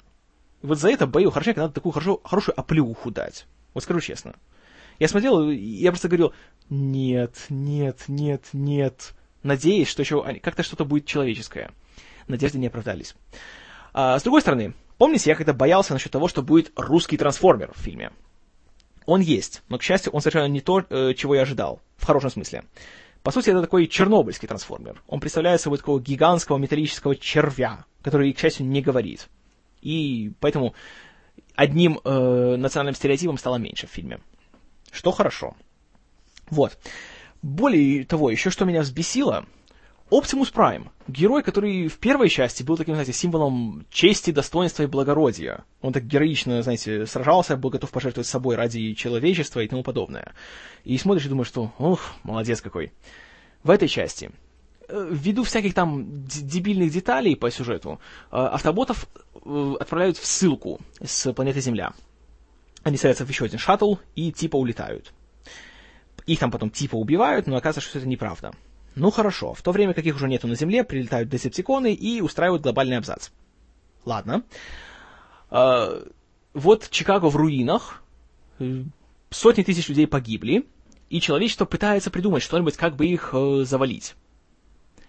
И 0.61 0.67
вот 0.67 0.77
за 0.77 0.89
это 0.89 1.07
Бейлу 1.07 1.31
хорошенько 1.31 1.61
надо 1.61 1.73
такую 1.73 1.93
хорошо, 1.93 2.21
хорошую 2.23 2.59
оплюху 2.59 3.09
дать. 3.09 3.47
Вот 3.73 3.83
скажу 3.83 4.01
честно. 4.01 4.35
Я 4.99 5.07
смотрел, 5.07 5.49
я 5.49 5.91
просто 5.91 6.09
говорил, 6.09 6.33
нет, 6.69 7.45
нет, 7.49 8.03
нет, 8.07 8.43
нет. 8.51 9.13
Надеясь, 9.41 9.87
что 9.87 10.01
еще 10.01 10.21
как-то 10.41 10.63
что-то 10.63 10.83
будет 10.83 11.05
человеческое. 11.05 11.71
Надежды 12.27 12.59
не 12.59 12.67
оправдались. 12.67 13.15
А, 13.93 14.19
с 14.19 14.23
другой 14.23 14.41
стороны, 14.41 14.73
помните, 14.97 15.29
я 15.29 15.35
когда 15.35 15.53
боялся 15.53 15.93
насчет 15.93 16.11
того, 16.11 16.27
что 16.27 16.43
будет 16.43 16.73
русский 16.75 17.17
трансформер 17.17 17.71
в 17.73 17.79
фильме. 17.79 18.11
Он 19.09 19.21
есть, 19.21 19.63
но, 19.69 19.79
к 19.79 19.81
счастью, 19.81 20.13
он 20.13 20.21
совершенно 20.21 20.47
не 20.47 20.61
то, 20.61 20.85
э, 20.87 21.15
чего 21.15 21.33
я 21.33 21.41
ожидал. 21.41 21.81
В 21.97 22.05
хорошем 22.05 22.29
смысле. 22.29 22.63
По 23.23 23.31
сути, 23.31 23.49
это 23.49 23.59
такой 23.59 23.87
чернобыльский 23.87 24.47
трансформер. 24.47 25.01
Он 25.07 25.19
представляет 25.19 25.61
собой 25.61 25.79
такого 25.79 25.99
гигантского 25.99 26.59
металлического 26.59 27.15
червя, 27.15 27.85
который, 28.03 28.31
к 28.31 28.37
счастью, 28.37 28.67
не 28.67 28.83
говорит. 28.83 29.27
И 29.81 30.31
поэтому 30.39 30.75
одним 31.55 31.99
э, 32.03 32.55
национальным 32.57 32.93
стереотипом 32.93 33.39
стало 33.39 33.55
меньше 33.55 33.87
в 33.87 33.89
фильме. 33.89 34.19
Что 34.91 35.09
хорошо. 35.09 35.55
Вот. 36.51 36.77
Более 37.41 38.05
того, 38.05 38.29
еще 38.29 38.51
что 38.51 38.65
меня 38.65 38.81
взбесило, 38.81 39.47
Оптимус 40.09 40.49
Прайм, 40.49 40.89
герой, 41.07 41.43
который 41.43 41.87
в 41.87 41.99
первой 41.99 42.29
части 42.29 42.63
был 42.63 42.77
таким, 42.77 42.95
знаете, 42.95 43.13
символом 43.13 43.85
чести, 43.91 44.31
достоинства 44.31 44.81
и 44.81 44.87
благородия. 44.87 45.63
Он 45.81 45.93
так 45.93 46.07
героично, 46.07 46.63
знаете, 46.63 47.05
сражался, 47.05 47.57
был 47.57 47.69
готов 47.69 47.91
пожертвовать 47.91 48.27
собой 48.27 48.55
ради 48.55 48.93
человечества 48.93 49.59
и 49.59 49.67
тому 49.67 49.83
подобное. 49.83 50.33
И 50.83 50.97
смотришь 50.97 51.27
и 51.27 51.29
думаешь, 51.29 51.47
что, 51.47 51.71
ух, 51.77 52.01
молодец 52.23 52.59
какой. 52.59 52.91
В 53.61 53.69
этой 53.69 53.87
части, 53.87 54.31
э, 54.87 55.07
ввиду 55.11 55.43
всяких 55.43 55.75
там 55.75 56.25
дебильных 56.25 56.91
деталей 56.91 57.35
по 57.35 57.51
сюжету, 57.51 57.99
э, 58.31 58.35
автоботов 58.35 59.07
э, 59.45 59.73
отправляют 59.79 60.17
в 60.17 60.25
ссылку 60.25 60.81
с 61.03 61.31
планеты 61.33 61.61
Земля. 61.61 61.93
Они 62.81 62.97
садятся 62.97 63.25
в 63.25 63.29
еще 63.29 63.45
один 63.45 63.59
шаттл 63.59 63.95
и 64.15 64.31
типа 64.31 64.55
улетают. 64.55 65.13
Их 66.25 66.39
там 66.39 66.49
потом 66.49 66.71
типа 66.71 66.95
убивают, 66.95 67.45
но 67.45 67.57
оказывается, 67.57 67.89
что 67.89 67.99
это 67.99 68.07
неправда. 68.07 68.53
Ну 68.99 69.11
хорошо, 69.11 69.53
в 69.53 69.61
то 69.61 69.71
время 69.71 69.93
как 69.93 70.05
их 70.05 70.15
уже 70.17 70.27
нету 70.27 70.47
на 70.47 70.55
Земле, 70.55 70.83
прилетают 70.83 71.29
десептиконы 71.29 71.93
и 71.93 72.19
устраивают 72.19 72.63
глобальный 72.63 72.97
абзац. 72.97 73.29
Ладно. 74.03 74.43
А, 75.49 76.03
вот 76.53 76.89
Чикаго 76.89 77.29
в 77.29 77.37
руинах, 77.37 78.03
э, 78.59 78.83
сотни 79.29 79.63
тысяч 79.63 79.87
людей 79.87 80.05
погибли, 80.05 80.65
и 81.09 81.21
человечество 81.21 81.63
пытается 81.63 82.11
придумать 82.11 82.43
что-нибудь, 82.43 82.75
как 82.75 82.97
бы 82.97 83.07
их 83.07 83.29
э, 83.31 83.63
завалить. 83.63 84.15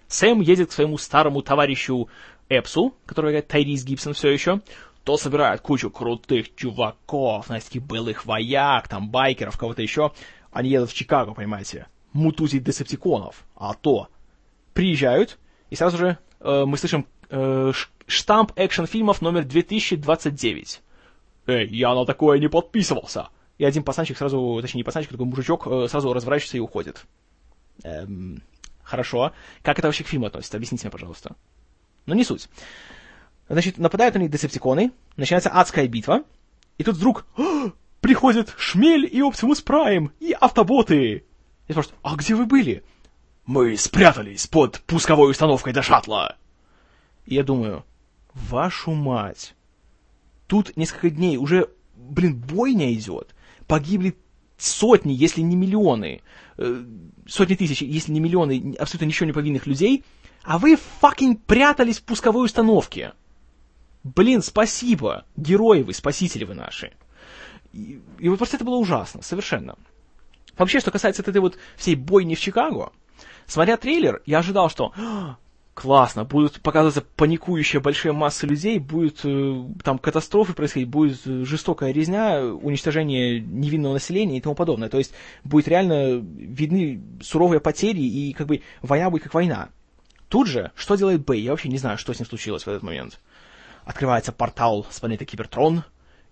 Сэм 0.07 0.41
едет 0.41 0.71
к 0.71 0.73
своему 0.73 0.97
старому 0.97 1.43
товарищу 1.43 2.09
Эпсу, 2.49 2.95
который 3.07 3.33
говорит 3.33 3.49
Тайрис 3.49 3.85
Гибсон 3.85 4.15
все 4.15 4.29
еще, 4.29 4.61
то 5.03 5.17
собирает 5.17 5.63
кучу 5.63 5.91
крутых 5.91 6.55
чуваков, 6.55 7.47
знаете, 7.47 7.67
таких 7.67 7.83
былых 7.83 8.25
вояк, 8.25 8.87
там, 8.87 9.11
байкеров, 9.11 9.59
кого-то 9.59 9.83
еще. 9.83 10.13
Они 10.53 10.71
едут 10.71 10.91
в 10.91 10.95
Чикаго, 10.95 11.35
понимаете 11.35 11.89
мутузить 12.13 12.65
десептиконов, 12.65 13.45
а 13.55 13.75
то 13.75 14.09
приезжают, 14.73 15.39
и 15.71 15.77
сразу 15.77 15.99
же 15.99 16.19
э, 16.41 16.65
мы 16.65 16.77
слышим 16.77 17.07
э, 17.29 17.73
штамп 18.07 18.53
экшн-фильмов 18.57 19.23
номер 19.23 19.45
2029. 19.45 20.83
Эй, 21.47 21.69
я 21.69 21.95
на 21.95 22.05
такое 22.05 22.39
не 22.39 22.49
подписывался. 22.49 23.29
И 23.59 23.65
один 23.65 23.83
пацанчик 23.83 24.17
сразу, 24.17 24.59
точнее 24.61 24.79
не 24.79 24.85
пацанчик, 24.85 25.11
такой 25.11 25.27
мужичок, 25.27 25.67
э, 25.67 25.89
сразу 25.89 26.13
разворачивается 26.13 26.57
и 26.57 26.61
уходит. 26.61 27.05
Эм, 27.83 28.43
хорошо. 28.83 29.33
Как 29.63 29.79
это 29.79 29.89
вообще 29.89 30.05
к 30.05 30.09
фильму 30.09 30.27
относится? 30.27 30.57
Объясните 30.57 30.87
мне, 30.87 30.91
пожалуйста. 30.91 31.37
Но 32.07 32.15
не 32.15 32.25
суть. 32.25 32.49
Значит, 33.49 33.79
нападают 33.79 34.15
на 34.15 34.21
них 34.21 34.31
десептиконы, 34.31 34.93
начинается 35.17 35.51
адская 35.51 35.89
битва, 35.89 36.23
и 36.79 36.85
тут 36.85 36.97
вдруг 36.97 37.27
приходят 38.01 38.55
Шмель 38.57 39.09
и 39.11 39.21
Оптимус 39.21 39.61
Прайм, 39.61 40.13
и 40.21 40.33
автоботы. 40.33 41.25
И 41.71 41.73
спрашивают, 41.73 42.01
а 42.03 42.17
где 42.17 42.35
вы 42.35 42.47
были? 42.47 42.83
Мы 43.47 43.77
спрятались 43.77 44.49
под 44.49 44.81
пусковой 44.81 45.31
установкой 45.31 45.73
до 45.73 45.83
шаттла. 45.83 46.37
И 47.27 47.37
я 47.37 47.45
думаю, 47.45 47.85
вашу 48.35 48.91
мать. 48.91 49.55
Тут 50.49 50.77
несколько 50.77 51.11
дней 51.11 51.37
уже, 51.37 51.71
блин, 51.95 52.35
бойня 52.35 52.93
идет. 52.93 53.37
Погибли 53.69 54.17
сотни, 54.59 55.13
если 55.13 55.43
не 55.43 55.55
миллионы, 55.55 56.23
э, 56.59 56.85
сотни 57.29 57.55
тысяч, 57.55 57.83
если 57.83 58.11
не 58.11 58.19
миллионы 58.19 58.75
абсолютно 58.77 59.07
ничего 59.07 59.27
не 59.27 59.33
повинных 59.33 59.69
людей, 59.69 60.03
а 60.43 60.59
вы 60.59 60.75
fucking 60.75 61.41
прятались 61.45 62.01
в 62.01 62.03
пусковой 62.03 62.47
установке. 62.47 63.13
Блин, 64.03 64.43
спасибо, 64.43 65.25
герои 65.37 65.83
вы, 65.83 65.95
спасители 65.95 66.43
вы 66.43 66.55
наши. 66.55 66.95
И, 67.73 68.03
и 68.19 68.29
вот 68.29 68.39
просто 68.39 68.57
это 68.57 68.65
было 68.65 68.75
ужасно, 68.75 69.23
совершенно. 69.23 69.77
Вообще, 70.61 70.79
что 70.79 70.91
касается 70.91 71.23
этой 71.23 71.41
вот 71.41 71.57
всей 71.77 71.95
бойни 71.95 72.35
в 72.35 72.41
Чикаго, 72.41 72.93
смотря 73.47 73.79
трейлер, 73.79 74.21
я 74.27 74.41
ожидал, 74.41 74.69
что 74.69 74.93
«А, 74.95 75.39
классно, 75.73 76.25
будут 76.25 76.61
показываться 76.61 77.01
паникующие 77.01 77.81
большие 77.81 78.13
массы 78.13 78.47
людей, 78.47 78.79
будет 78.79 79.21
э, 79.25 79.65
там 79.83 79.99
катастрофы 79.99 80.53
происходить, 80.53 80.87
будет 80.87 81.19
э, 81.25 81.45
жестокая 81.47 81.93
резня, 81.93 82.45
уничтожение 82.45 83.41
невинного 83.41 83.95
населения 83.95 84.37
и 84.37 84.41
тому 84.43 84.55
подобное. 84.55 84.91
То 84.91 84.99
есть 84.99 85.15
будет 85.45 85.67
реально 85.67 86.17
видны 86.19 87.01
суровые 87.23 87.61
потери 87.61 88.03
и 88.03 88.35
как 88.35 88.47
бы 88.47 88.61
война 88.83 89.09
будет 89.09 89.23
как 89.23 89.33
война. 89.33 89.71
Тут 90.29 90.47
же, 90.47 90.73
что 90.75 90.95
делает 90.97 91.25
Бэй? 91.25 91.41
Я 91.41 91.53
вообще 91.53 91.71
не 91.71 91.79
знаю, 91.79 91.97
что 91.97 92.13
с 92.13 92.19
ним 92.19 92.27
случилось 92.27 92.65
в 92.65 92.69
этот 92.69 92.83
момент. 92.83 93.19
Открывается 93.87 94.31
портал 94.31 94.87
с 94.91 95.01
планеты 95.01 95.25
Кибертрон, 95.25 95.85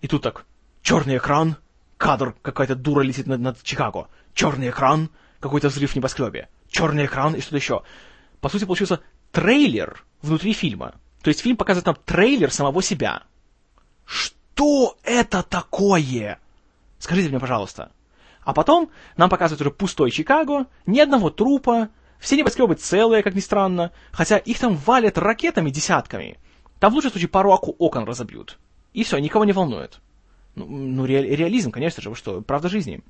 и 0.03 0.07
тут 0.07 0.23
так 0.23 0.45
черный 0.83 1.17
экран, 1.17 1.57
Кадр, 1.99 2.35
какая-то 2.43 2.77
дура 2.77 3.03
летит 3.03 3.27
над, 3.27 3.41
над 3.41 3.63
Чикаго. 3.63 4.09
Черный 4.33 4.71
экран, 4.71 5.11
какой-то 5.41 5.69
взрыв 5.69 5.93
в 5.93 5.97
небоскребе. 5.97 6.49
Черный 6.71 7.07
экран 7.07 7.35
и 7.35 7.41
что-то 7.41 7.57
еще. 7.57 7.83
По 8.41 8.49
сути, 8.49 8.65
получился 8.65 9.01
трейлер 9.33 10.05
внутри 10.23 10.53
фильма. 10.53 10.95
То 11.23 11.29
есть 11.29 11.41
фильм 11.41 11.57
показывает 11.57 11.87
нам 11.87 11.97
трейлер 12.05 12.53
самого 12.53 12.83
себя. 12.83 13.25
Что 14.07 14.97
это 15.03 15.43
такое? 15.43 16.39
Скажите 16.99 17.29
мне, 17.29 17.41
пожалуйста. 17.41 17.91
А 18.43 18.55
потом 18.55 18.91
нам 19.17 19.29
показывают 19.29 19.61
уже 19.61 19.71
пустой 19.71 20.11
Чикаго, 20.11 20.67
ни 20.87 21.01
одного 21.01 21.31
трупа, 21.31 21.91
все 22.21 22.37
небоскребы 22.37 22.77
целые, 22.77 23.23
как 23.23 23.35
ни 23.35 23.41
странно, 23.41 23.93
хотя 24.13 24.39
их 24.39 24.59
там 24.59 24.77
валят 24.77 25.19
ракетами 25.19 25.71
десятками. 25.71 26.39
Там 26.79 26.93
в 26.93 26.95
лучшем 26.95 27.11
случае 27.11 27.29
пару 27.29 27.51
окон 27.51 28.05
разобьют. 28.05 28.59
И 28.93 29.03
все, 29.03 29.19
никого 29.19 29.45
не 29.45 29.53
волнует. 29.53 30.01
Ну, 30.59 30.67
ну 30.67 31.07
ре, 31.07 31.37
реализм, 31.37 31.71
конечно 31.71 32.03
же, 32.03 32.15
что, 32.15 32.41
правда 32.41 32.69
жизни. 32.69 33.01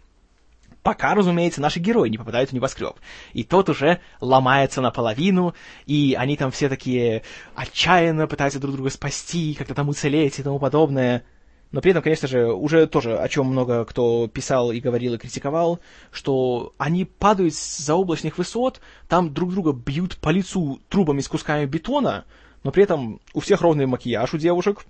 Пока, 0.83 1.15
разумеется, 1.15 1.61
наши 1.61 1.81
герои 1.81 2.09
не 2.09 2.19
попадают 2.19 2.51
в 2.51 2.53
небоскреб. 2.53 2.97
И 3.33 3.43
тот 3.45 3.69
уже 3.69 4.01
ломается 4.21 4.81
наполовину, 4.81 5.55
и 5.87 6.15
они 6.19 6.37
там 6.37 6.51
все 6.51 6.69
такие 6.69 7.23
отчаянно 7.55 8.27
пытаются 8.27 8.61
друг 8.61 8.75
друга 8.75 8.91
спасти, 8.91 9.55
как-то 9.55 9.75
там 9.75 9.89
уцелеть 9.89 10.39
и 10.39 10.43
тому 10.43 10.59
подобное. 10.59 11.25
Но 11.73 11.83
при 11.83 11.91
этом, 11.91 12.03
конечно 12.03 12.29
же, 12.29 12.53
уже 12.53 12.87
тоже, 12.87 13.19
о 13.19 13.29
чем 13.29 13.47
много 13.47 13.85
кто 13.85 14.29
писал 14.29 14.73
и 14.73 14.81
говорил 14.81 15.15
и 15.15 15.19
критиковал, 15.19 15.81
что 16.11 16.73
они 16.79 17.05
падают 17.05 17.55
с 17.55 17.79
заоблачных 17.79 18.39
высот, 18.39 18.81
там 19.09 19.35
друг 19.35 19.53
друга 19.53 19.73
бьют 19.73 20.17
по 20.17 20.31
лицу 20.31 20.81
трубами 20.89 21.21
с 21.21 21.29
кусками 21.29 21.67
бетона, 21.67 22.25
но 22.63 22.71
при 22.71 22.85
этом 22.85 23.21
у 23.35 23.41
всех 23.41 23.61
ровный 23.61 23.87
макияж 23.87 24.33
у 24.33 24.39
девушек, 24.39 24.87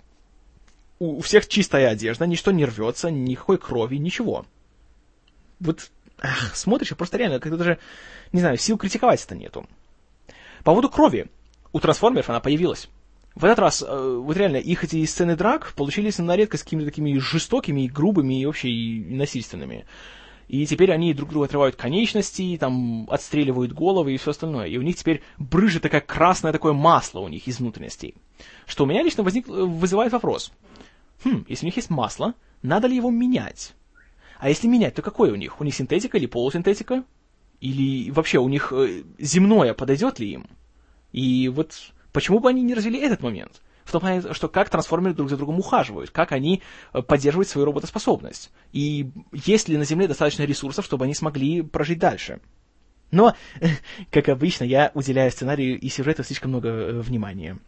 у, 0.99 1.21
всех 1.21 1.47
чистая 1.47 1.89
одежда, 1.89 2.27
ничто 2.27 2.51
не 2.51 2.65
рвется, 2.65 3.09
никакой 3.09 3.57
крови, 3.57 3.97
ничего. 3.97 4.45
Вот 5.59 5.89
ах, 6.21 6.55
смотришь, 6.55 6.91
и 6.91 6.95
просто 6.95 7.17
реально, 7.17 7.39
как-то 7.39 7.57
даже, 7.57 7.79
не 8.31 8.41
знаю, 8.41 8.57
сил 8.57 8.77
критиковать 8.77 9.23
это 9.23 9.35
нету. 9.35 9.65
По 10.59 10.71
поводу 10.71 10.89
крови. 10.89 11.27
У 11.71 11.79
трансформеров 11.79 12.29
она 12.29 12.39
появилась. 12.39 12.89
В 13.35 13.45
этот 13.45 13.59
раз, 13.59 13.83
э, 13.87 14.21
вот 14.21 14.35
реально, 14.35 14.57
их 14.57 14.83
эти 14.83 15.05
сцены 15.05 15.35
драк 15.35 15.73
получились 15.75 16.17
на 16.17 16.35
редкость 16.35 16.63
какими-то 16.63 16.89
такими 16.89 17.17
жестокими, 17.19 17.81
и 17.81 17.87
грубыми 17.87 18.41
и 18.41 18.45
вообще 18.45 18.69
и 18.69 19.15
насильственными. 19.15 19.85
И 20.47 20.65
теперь 20.65 20.91
они 20.91 21.13
друг 21.13 21.29
другу 21.29 21.45
отрывают 21.45 21.75
конечности, 21.75 22.57
там, 22.59 23.07
отстреливают 23.11 23.71
головы 23.71 24.15
и 24.15 24.17
все 24.17 24.31
остальное. 24.31 24.67
И 24.67 24.77
у 24.77 24.81
них 24.81 24.95
теперь 24.95 25.21
брыжет 25.37 25.83
такая 25.83 26.01
красное 26.01 26.51
такое 26.51 26.73
масло 26.73 27.19
у 27.19 27.27
них 27.27 27.47
из 27.47 27.59
внутренностей. 27.59 28.15
Что 28.65 28.83
у 28.83 28.87
меня 28.87 29.03
лично 29.03 29.23
возник, 29.23 29.47
вызывает 29.47 30.11
вопрос. 30.11 30.51
Хм, 31.23 31.45
если 31.47 31.65
у 31.65 31.67
них 31.67 31.75
есть 31.75 31.89
масло, 31.89 32.33
надо 32.61 32.87
ли 32.87 32.95
его 32.95 33.09
менять? 33.09 33.73
А 34.39 34.49
если 34.49 34.67
менять, 34.67 34.95
то 34.95 35.01
какое 35.01 35.31
у 35.31 35.35
них? 35.35 35.59
У 35.59 35.63
них 35.63 35.75
синтетика 35.75 36.17
или 36.17 36.25
полусинтетика? 36.25 37.03
Или 37.59 38.09
вообще 38.11 38.39
у 38.39 38.47
них 38.47 38.71
э, 38.71 39.03
земное 39.17 39.73
подойдет 39.73 40.19
ли 40.19 40.31
им? 40.31 40.47
И 41.11 41.49
вот 41.49 41.93
почему 42.13 42.39
бы 42.39 42.49
они 42.49 42.61
не 42.61 42.73
развили 42.73 42.99
этот 42.99 43.21
момент? 43.21 43.61
В 43.83 43.91
том 43.91 44.01
плане, 44.01 44.33
что 44.33 44.47
как 44.47 44.69
трансформеры 44.69 45.15
друг 45.15 45.29
за 45.29 45.35
другом 45.35 45.59
ухаживают, 45.59 46.11
как 46.11 46.31
они 46.31 46.61
э, 46.93 47.01
поддерживают 47.01 47.49
свою 47.49 47.65
работоспособность. 47.65 48.51
И 48.71 49.11
есть 49.33 49.67
ли 49.67 49.77
на 49.77 49.83
Земле 49.83 50.07
достаточно 50.07 50.43
ресурсов, 50.43 50.85
чтобы 50.85 51.05
они 51.05 51.15
смогли 51.15 51.61
прожить 51.61 51.99
дальше. 51.99 52.39
Но, 53.11 53.35
как 54.11 54.29
обычно, 54.29 54.63
я 54.63 54.91
уделяю 54.93 55.31
сценарию 55.31 55.77
и 55.77 55.89
сюжету 55.89 56.23
слишком 56.23 56.51
много 56.51 56.69
э, 56.69 57.01
внимания. 57.01 57.59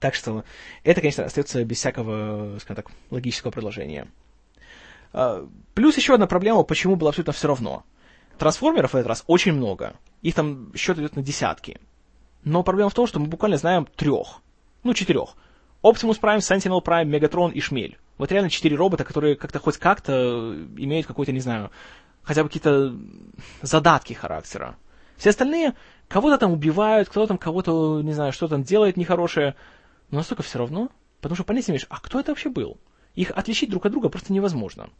Так 0.00 0.14
что 0.14 0.44
это, 0.84 1.00
конечно, 1.00 1.24
остается 1.24 1.64
без 1.64 1.78
всякого, 1.78 2.58
скажем 2.60 2.76
так, 2.82 2.90
логического 3.10 3.50
предложения. 3.50 4.06
А, 5.12 5.46
плюс 5.74 5.96
еще 5.96 6.14
одна 6.14 6.26
проблема, 6.26 6.62
почему 6.62 6.96
было 6.96 7.10
абсолютно 7.10 7.32
все 7.32 7.48
равно. 7.48 7.84
Трансформеров 8.38 8.92
в 8.92 8.96
этот 8.96 9.08
раз 9.08 9.24
очень 9.26 9.52
много. 9.52 9.94
Их 10.22 10.34
там 10.34 10.72
счет 10.74 10.98
идет 10.98 11.16
на 11.16 11.22
десятки. 11.22 11.80
Но 12.44 12.62
проблема 12.62 12.90
в 12.90 12.94
том, 12.94 13.06
что 13.06 13.18
мы 13.18 13.26
буквально 13.26 13.56
знаем 13.56 13.86
трех 13.96 14.40
ну, 14.82 14.94
четырех. 14.94 15.36
Optimus 15.82 16.20
Prime, 16.20 16.38
Sentinel 16.38 16.82
Prime, 16.82 17.08
Megatron 17.08 17.52
и 17.52 17.60
Шмель. 17.60 17.98
Вот 18.16 18.32
реально 18.32 18.50
четыре 18.50 18.76
робота, 18.76 19.04
которые 19.04 19.36
как-то 19.36 19.60
хоть 19.60 19.76
как-то 19.76 20.54
имеют 20.76 21.06
какой-то, 21.06 21.30
не 21.30 21.40
знаю, 21.40 21.70
хотя 22.22 22.42
бы 22.42 22.48
какие-то 22.48 22.96
задатки 23.62 24.12
характера. 24.12 24.76
Все 25.16 25.30
остальные 25.30 25.74
кого-то 26.08 26.38
там 26.38 26.52
убивают, 26.52 27.08
кто-то 27.08 27.28
там 27.28 27.38
кого-то, 27.38 28.02
не 28.02 28.12
знаю, 28.12 28.32
что 28.32 28.48
там 28.48 28.62
делает 28.62 28.96
нехорошее, 28.96 29.54
но 30.10 30.18
настолько 30.18 30.42
все 30.42 30.58
равно, 30.58 30.90
потому 31.20 31.36
что 31.36 31.44
понять 31.44 31.68
не 31.68 31.72
имеешь, 31.72 31.86
а 31.88 32.00
кто 32.00 32.20
это 32.20 32.30
вообще 32.30 32.48
был? 32.48 32.78
Их 33.14 33.30
отличить 33.30 33.70
друг 33.70 33.86
от 33.86 33.92
друга 33.92 34.08
просто 34.08 34.32
невозможно. 34.32 34.90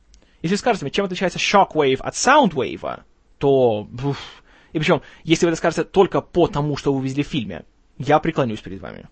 Если 0.42 0.56
скажете 0.56 0.84
мне, 0.84 0.92
чем 0.92 1.04
отличается 1.04 1.38
Shockwave 1.38 1.98
от 2.00 2.14
Soundwave, 2.14 3.02
то... 3.38 3.88
Уф, 4.04 4.42
и 4.72 4.78
причем, 4.78 5.02
если 5.24 5.46
вы 5.46 5.50
это 5.50 5.58
скажете 5.58 5.84
только 5.84 6.20
по 6.20 6.46
тому, 6.46 6.76
что 6.76 6.92
вы 6.92 7.00
увидели 7.00 7.22
в 7.22 7.28
фильме, 7.28 7.64
я 7.96 8.18
преклонюсь 8.18 8.60
перед 8.60 8.80
вами 8.80 9.08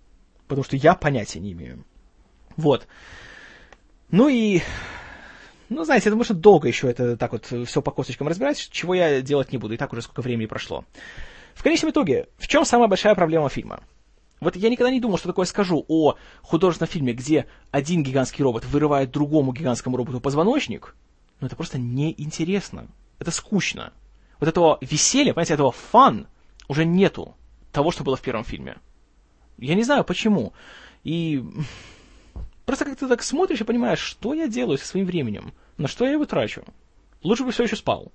потому 0.47 0.65
что 0.65 0.77
я 0.77 0.95
понятия 0.95 1.41
не 1.41 1.53
имею. 1.53 1.85
Вот. 2.57 2.87
Ну 4.11 4.29
и, 4.29 4.63
ну, 5.69 5.85
знаете, 5.85 6.09
это 6.09 6.17
можно 6.17 6.35
долго 6.35 6.69
еще 6.69 6.89
это 6.89 7.17
так 7.17 7.33
вот 7.33 7.47
все 7.47 7.83
по 7.83 7.91
косточкам 7.91 8.29
разбирать, 8.29 8.69
чего 8.71 8.95
я 8.95 9.21
делать 9.21 9.53
не 9.53 9.59
буду, 9.59 9.75
и 9.75 9.77
так 9.77 9.93
уже 9.93 10.03
сколько 10.03 10.23
времени 10.23 10.47
прошло. 10.47 10.85
В 11.55 11.63
конечном 11.63 11.91
итоге, 11.91 12.29
в 12.39 12.47
чем 12.47 12.65
самая 12.65 12.89
большая 12.89 13.15
проблема 13.15 13.49
фильма? 13.49 13.83
Вот 14.41 14.55
я 14.57 14.69
никогда 14.69 14.91
не 14.91 15.01
думал, 15.01 15.17
что 15.17 15.29
такое 15.29 15.47
скажу 15.47 15.85
о 15.89 16.17
художественном 16.43 16.91
фильме, 16.91 17.13
где 17.15 17.47
один 17.71 18.03
гигантский 18.03 18.45
робот 18.45 18.65
вырывает 18.67 19.11
другому 19.11 19.53
гигантскому 19.53 19.97
роботу 19.97 20.21
позвоночник. 20.21 20.95
Но 21.41 21.47
это 21.47 21.57
просто 21.57 21.79
неинтересно. 21.79 22.89
Это 23.19 23.31
скучно. 23.31 23.93
Вот 24.39 24.49
этого 24.49 24.79
веселья, 24.83 25.33
понимаете, 25.33 25.55
этого 25.55 25.73
фан 25.73 26.27
уже 26.69 26.85
нету 26.85 27.35
того, 27.73 27.91
что 27.91 28.05
было 28.05 28.17
в 28.17 28.21
первом 28.21 28.45
фильме. 28.45 28.77
Я 29.59 29.75
не 29.75 29.85
знаю 29.85 30.05
почему. 30.05 30.53
И 31.03 31.43
просто 32.67 32.85
как 32.85 32.97
ты 32.97 33.09
так 33.09 33.23
смотришь 33.23 33.61
и 33.61 33.65
понимаешь, 33.65 34.01
что 34.01 34.35
я 34.35 34.49
делаю 34.49 34.77
со 34.77 34.87
своим 34.87 35.07
временем, 35.07 35.55
на 35.79 35.89
что 35.89 36.05
я 36.05 36.13
его 36.13 36.27
трачу. 36.27 36.65
Лучше 37.23 37.45
бы 37.45 37.53
все 37.53 37.65
еще 37.65 37.77
спал. 37.77 38.13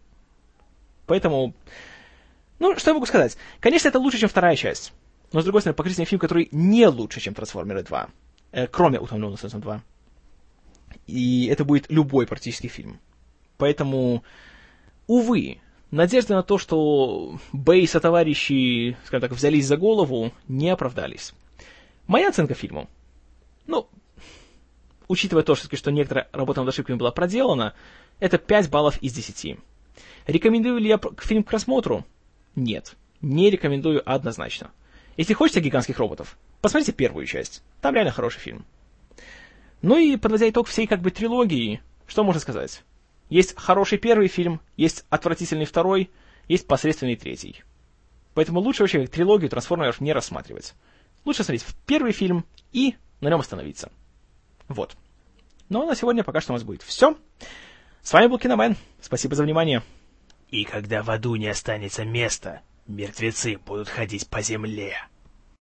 Поэтому, 1.08 1.56
ну, 2.60 2.78
что 2.78 2.92
я 2.92 2.94
могу 2.94 3.08
сказать? 3.08 3.38
Конечно, 3.60 3.88
это 3.88 4.00
лучше, 4.00 4.20
чем 4.20 4.30
вторая 4.30 4.56
часть. 4.56 4.94
Но, 5.32 5.42
с 5.42 5.44
другой 5.44 5.62
стороны, 5.62 5.76
покажите 5.76 6.02
мне 6.02 6.08
фильм, 6.08 6.20
который 6.20 6.50
не 6.52 6.88
лучше, 6.88 7.20
чем 7.20 7.34
«Трансформеры 7.34 7.82
2». 7.82 8.10
Э, 8.52 8.68
кроме 8.68 9.00
«Утомленного 9.00 9.38
солнцем 9.38 9.62
2». 9.62 9.80
И 11.08 11.48
это 11.48 11.64
будет 11.64 11.90
любой 11.90 12.28
практически 12.28 12.68
фильм. 12.68 13.00
Поэтому, 13.58 14.24
увы, 15.08 15.60
надежды 15.90 16.34
на 16.34 16.44
то, 16.44 16.58
что 16.58 17.40
Бейс 17.54 17.96
и 17.96 18.00
товарищи, 18.00 18.98
скажем 19.06 19.30
так, 19.30 19.38
взялись 19.38 19.66
за 19.66 19.78
голову, 19.78 20.32
не 20.48 20.70
оправдались. 20.70 21.34
Моя 22.08 22.30
оценка 22.30 22.54
фильму. 22.54 22.90
Ну, 23.68 23.88
учитывая 25.08 25.44
то, 25.44 25.56
что, 25.56 25.92
некоторая 25.92 26.28
работа 26.34 26.62
над 26.62 26.70
ошибками 26.70 26.98
была 26.98 27.12
проделана, 27.12 27.74
это 28.20 28.38
5 28.38 28.70
баллов 28.70 28.98
из 29.02 29.14
10. 29.14 29.58
Рекомендую 30.28 30.80
ли 30.80 30.90
я 30.90 31.00
фильм 31.20 31.44
к 31.44 31.48
просмотру? 31.48 32.06
Нет. 32.56 32.96
Не 33.22 33.50
рекомендую 33.50 34.02
однозначно. 34.10 34.72
Если 35.22 35.36
хочется 35.36 35.62
гигантских 35.62 36.00
роботов, 36.00 36.36
посмотрите 36.62 36.94
первую 36.94 37.28
часть. 37.28 37.62
Там 37.80 37.94
реально 37.94 38.12
хороший 38.12 38.40
фильм. 38.40 38.66
Ну 39.84 39.96
и 39.96 40.18
подводя 40.18 40.50
итог 40.50 40.68
всей 40.68 40.88
как 40.88 41.00
бы 41.00 41.12
трилогии, 41.12 41.80
что 42.08 42.24
можно 42.24 42.42
сказать? 42.42 42.82
Есть 43.30 43.54
хороший 43.56 44.00
первый 44.00 44.30
фильм, 44.30 44.62
есть 44.78 45.06
отвратительный 45.12 45.66
второй, 45.66 46.10
есть 46.48 46.66
посредственный 46.66 47.18
третий. 47.18 47.64
Поэтому 48.34 48.62
лучше 48.62 48.82
вообще 48.82 49.06
трилогию 49.06 49.52
трансформеров 49.52 50.02
не 50.02 50.12
рассматривать. 50.12 50.74
Лучше 51.24 51.44
смотреть 51.44 51.66
в 51.66 51.76
первый 51.86 52.14
фильм 52.14 52.44
и 52.72 52.96
на 53.20 53.30
нем 53.30 53.42
остановиться. 53.42 53.92
Вот. 54.70 54.96
Ну 55.70 55.84
а 55.84 55.86
на 55.86 55.96
сегодня 55.96 56.24
пока 56.24 56.42
что 56.42 56.54
у 56.54 56.56
нас 56.56 56.64
будет 56.64 56.82
все. 56.82 57.16
С 58.02 58.12
вами 58.12 58.26
был 58.26 58.40
Киномен. 58.40 58.76
Спасибо 59.00 59.36
за 59.36 59.44
внимание. 59.44 59.84
И 60.50 60.64
когда 60.64 61.04
в 61.04 61.12
аду 61.12 61.36
не 61.36 61.48
останется 61.48 62.06
места, 62.06 62.62
мертвецы 62.88 63.60
будут 63.60 63.88
ходить 63.88 64.28
по 64.28 64.42
земле. 64.42 64.98